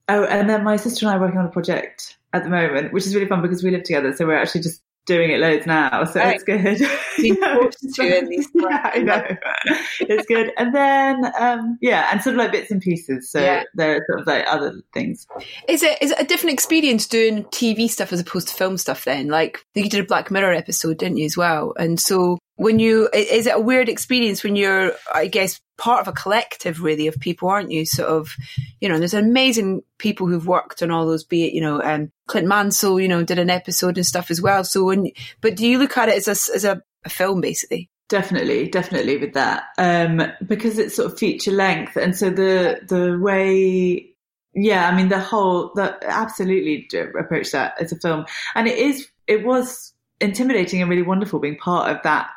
[0.09, 2.93] Oh, and then my sister and I are working on a project at the moment,
[2.93, 4.13] which is really fun because we live together.
[4.15, 6.05] So we're actually just doing it loads now.
[6.05, 6.35] So right.
[6.35, 6.81] it's good.
[7.19, 9.25] yeah, I know.
[10.01, 10.53] it's good.
[10.57, 13.31] And then, um, yeah, and sort of like bits and pieces.
[13.31, 13.63] So yeah.
[13.75, 15.27] there are sort of like other things.
[15.69, 19.05] Is it, is it a different experience doing TV stuff as opposed to film stuff
[19.05, 19.29] then?
[19.29, 21.73] Like you did a Black Mirror episode, didn't you as well?
[21.79, 26.09] And so when you, is it a weird experience when you're, I guess, part of
[26.09, 27.85] a collective really of people, aren't you?
[27.85, 28.35] Sort of,
[28.81, 32.11] you know, there's amazing people who've worked on all those, be it, you know, um,
[32.27, 34.65] Clint Mansell, you know, did an episode and stuff as well.
[34.65, 35.11] So when,
[35.43, 37.91] but do you look at it as a, as a, a film basically?
[38.09, 39.65] Definitely, definitely with that.
[39.77, 41.97] Um, because it's sort of feature length.
[41.97, 44.15] And so the, the way,
[44.55, 46.89] yeah, I mean, the whole, the absolutely
[47.19, 48.25] approach that as a film.
[48.55, 52.31] And it is, it was intimidating and really wonderful being part of that,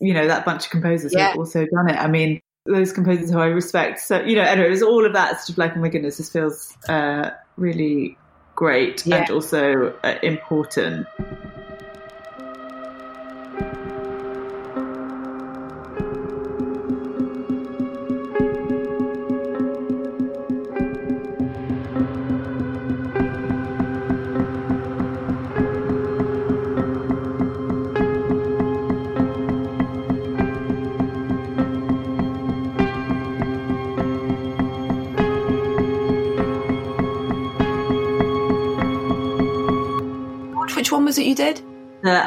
[0.00, 1.28] you know, that bunch of composers yeah.
[1.28, 1.96] who've also done it.
[1.96, 4.00] I mean, those composers who I respect.
[4.00, 6.18] So, you know, anyway, it was all of that sort of like, oh my goodness,
[6.18, 8.18] this feels uh, really
[8.54, 9.16] great yeah.
[9.16, 11.06] and also uh, important.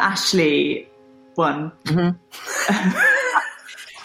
[0.09, 0.89] Ashley
[1.35, 1.71] one.
[1.85, 2.99] Mm-hmm.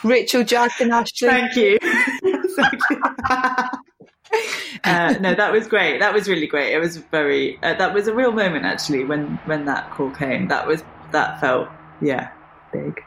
[0.09, 1.29] Rachel, Jack, and Ashley.
[1.29, 1.79] Thank you.
[4.85, 5.99] uh, no, that was great.
[6.01, 6.75] That was really great.
[6.75, 7.59] It was very.
[7.63, 10.49] Uh, that was a real moment actually when when that call came.
[10.49, 11.71] That was that felt
[12.03, 12.31] yeah
[12.71, 13.03] big.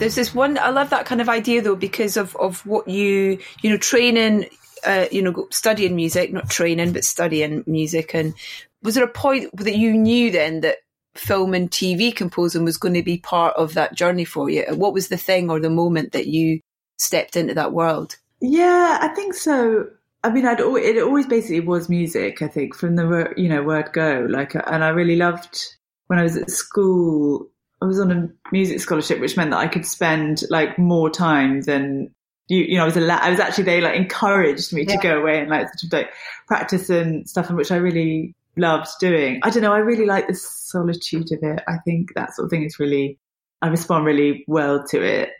[0.00, 3.38] There's this one i love that kind of idea though because of of what you
[3.62, 4.46] you know training
[4.86, 8.34] uh, you know studying music not training but studying music and
[8.82, 10.78] was there a point that you knew then that
[11.14, 14.94] film and tv composing was going to be part of that journey for you what
[14.94, 16.60] was the thing or the moment that you
[16.98, 19.86] stepped into that world yeah i think so
[20.22, 22.42] I mean, I'd always, it always basically was music.
[22.42, 25.76] I think from the you know word go, like, and I really loved
[26.08, 27.48] when I was at school.
[27.82, 31.62] I was on a music scholarship, which meant that I could spend like more time
[31.62, 32.14] than
[32.48, 34.96] you, you know, I was allowed, I was actually, they like encouraged me yeah.
[34.96, 36.12] to go away and like sort of like
[36.46, 39.40] practice and stuff, and which I really loved doing.
[39.42, 39.72] I don't know.
[39.72, 41.62] I really like the solitude of it.
[41.68, 43.18] I think that sort of thing is really,
[43.62, 45.30] I respond really well to it.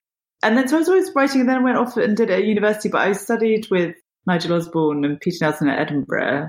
[0.42, 2.40] And then so I was always writing and then I went off and did it
[2.40, 6.48] at university, but I studied with Nigel Osborne and Peter Nelson at Edinburgh.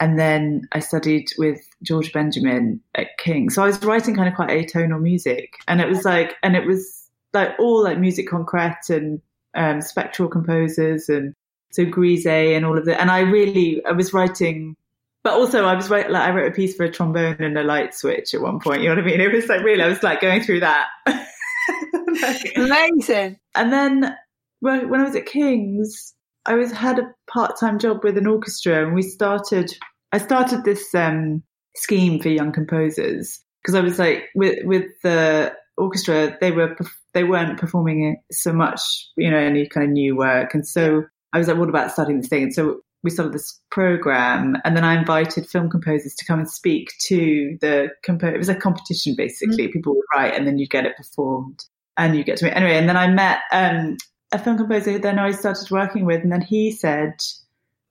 [0.00, 3.50] And then I studied with George Benjamin at King.
[3.50, 5.54] So I was writing kind of quite atonal music.
[5.68, 9.20] And it was like, and it was like all like music concrète and
[9.54, 11.34] um, spectral composers and
[11.70, 13.00] so Grisey and all of that.
[13.00, 14.76] And I really, I was writing,
[15.22, 17.62] but also I was writing, like, I wrote a piece for a trombone and a
[17.62, 18.82] light switch at one point.
[18.82, 19.20] You know what I mean?
[19.20, 20.88] It was like really, I was like going through that.
[21.06, 23.38] like, Amazing.
[23.54, 24.16] And then
[24.60, 26.14] when I was at King's,
[26.44, 29.72] I was had a part time job with an orchestra, and we started
[30.12, 31.42] I started this um,
[31.76, 33.40] scheme for young composers.
[33.62, 36.76] Because I was like with with the orchestra they were
[37.14, 38.80] they weren't performing so much
[39.16, 40.54] you know any kind of new work.
[40.54, 42.44] And so I was like what about starting this thing?
[42.44, 46.50] And so we started this program and then I invited film composers to come and
[46.50, 49.64] speak to the compo it was a competition basically.
[49.64, 49.72] Mm-hmm.
[49.72, 51.64] people would write and then you get it performed
[51.96, 52.56] and you get to it.
[52.56, 53.96] Anyway and then I met um,
[54.32, 57.14] a film composer then I started working with and then he said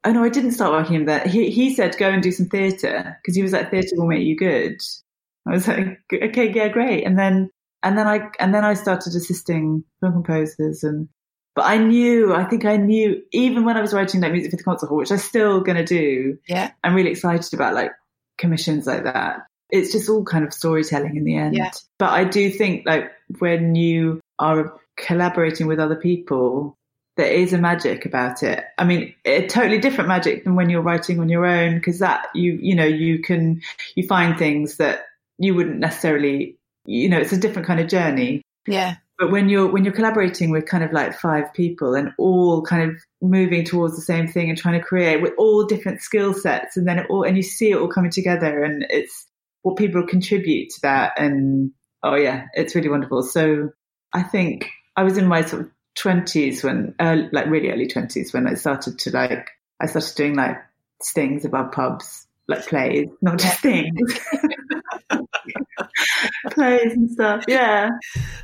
[0.04, 2.48] oh no I didn't start working with that he, he said go and do some
[2.48, 4.78] theatre because he was like theatre will make you good
[5.48, 7.50] I was like okay yeah great and then
[7.84, 11.10] and then I and then I started assisting film composers and
[11.56, 14.58] but I knew, I think I knew, even when I was writing like music for
[14.58, 16.38] the concert hall, which I'm still going to do.
[16.48, 16.72] Yeah.
[16.84, 17.92] I'm really excited about like
[18.38, 19.40] commissions like that.
[19.70, 21.56] It's just all kind of storytelling in the end.
[21.56, 21.72] Yeah.
[22.00, 26.78] But I do think like when you are collaborating with other people,
[27.18, 28.64] there is a magic about it.
[28.78, 32.28] I mean, a totally different magic than when you're writing on your own, because that
[32.34, 33.62] you, you know, you can,
[33.96, 35.06] you find things that
[35.38, 38.42] you wouldn't necessarily, you know, it's a different kind of journey.
[38.68, 38.96] Yeah.
[39.18, 42.90] But when you're when you're collaborating with kind of like five people and all kind
[42.90, 46.76] of moving towards the same thing and trying to create with all different skill sets
[46.76, 49.28] and then it all and you see it all coming together and it's
[49.62, 53.22] what people contribute to that and oh yeah, it's really wonderful.
[53.22, 53.70] So
[54.12, 58.34] I think I was in my sort of twenties when uh, like really early twenties
[58.34, 59.50] when I started to like
[59.80, 60.58] I started doing like
[61.02, 64.20] stings above pubs like plays, not just things.
[66.52, 67.46] plays and stuff.
[67.48, 67.92] Yeah.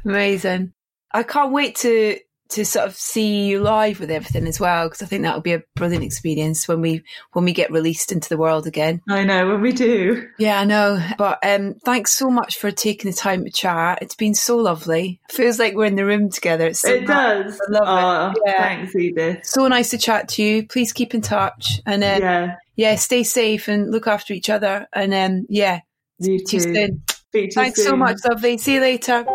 [0.05, 0.73] Amazing.
[1.11, 2.19] I can't wait to
[2.49, 5.53] to sort of see you live with everything as well because I think that'll be
[5.53, 9.01] a brilliant experience when we when we get released into the world again.
[9.09, 10.27] I know when we do.
[10.37, 11.03] Yeah, I know.
[11.17, 13.99] But um, thanks so much for taking the time to chat.
[14.01, 15.19] It's been so lovely.
[15.29, 16.67] It feels like we're in the room together.
[16.67, 17.45] It's so it nice.
[17.45, 17.61] does.
[17.61, 18.43] I love oh, it.
[18.45, 18.63] Yeah.
[18.63, 19.45] Thanks, Edith.
[19.45, 20.67] So nice to chat to you.
[20.67, 24.87] Please keep in touch and um, yeah, yeah, stay safe and look after each other.
[24.93, 25.81] And um, yeah,
[26.19, 26.59] you too.
[26.59, 27.03] soon.
[27.53, 28.57] Thanks so much, lovely.
[28.57, 29.25] See you later.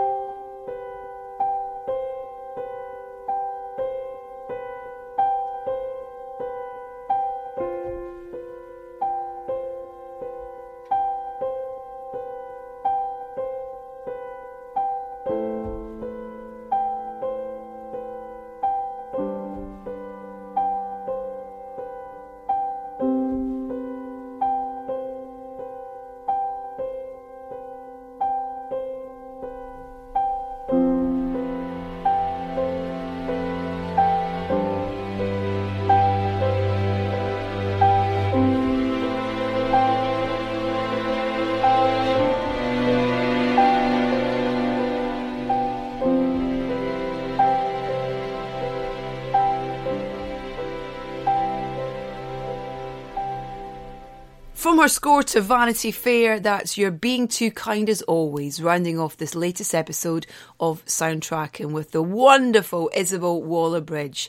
[55.03, 59.75] Score to Vanity Fair, that's You're Being Too Kind as Always, rounding off this latest
[59.75, 60.29] episode
[60.61, 64.29] of Soundtracking with the wonderful Isobel Waller-Bridge.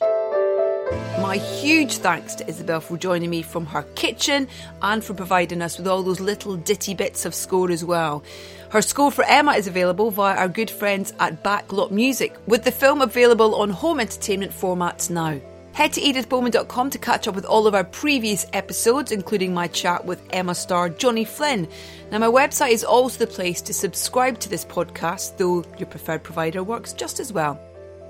[1.20, 4.48] My huge thanks to Isobel for joining me from her kitchen
[4.82, 8.24] and for providing us with all those little ditty bits of score as well.
[8.70, 12.72] Her score for Emma is available via our good friends at Backlot Music, with the
[12.72, 15.40] film available on home entertainment formats now.
[15.74, 20.04] Head to edithbowman.com to catch up with all of our previous episodes, including my chat
[20.04, 21.66] with Emma star Johnny Flynn.
[22.12, 26.22] Now, my website is also the place to subscribe to this podcast, though your preferred
[26.22, 27.60] provider works just as well.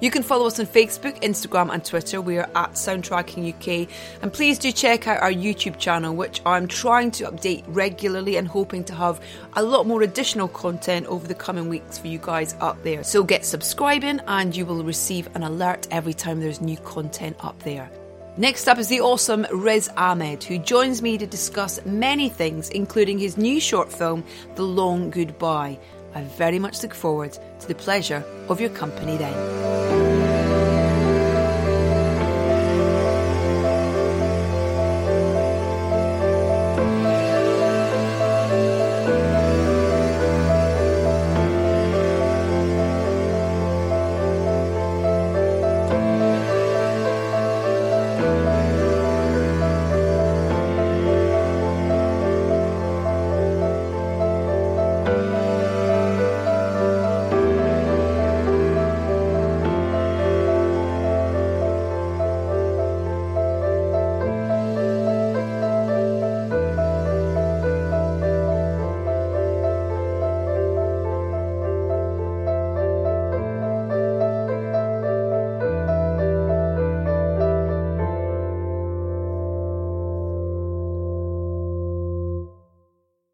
[0.04, 2.20] You can follow us on Facebook, Instagram, and Twitter.
[2.20, 3.88] We are at Soundtracking UK.
[4.20, 8.46] And please do check out our YouTube channel, which I'm trying to update regularly and
[8.46, 9.18] hoping to have
[9.54, 13.02] a lot more additional content over the coming weeks for you guys up there.
[13.02, 17.58] So get subscribing, and you will receive an alert every time there's new content up
[17.62, 17.90] there.
[18.36, 23.16] Next up is the awesome Riz Ahmed, who joins me to discuss many things, including
[23.16, 24.22] his new short film,
[24.56, 25.78] The Long Goodbye.
[26.14, 30.63] I very much look forward to the pleasure of your company then.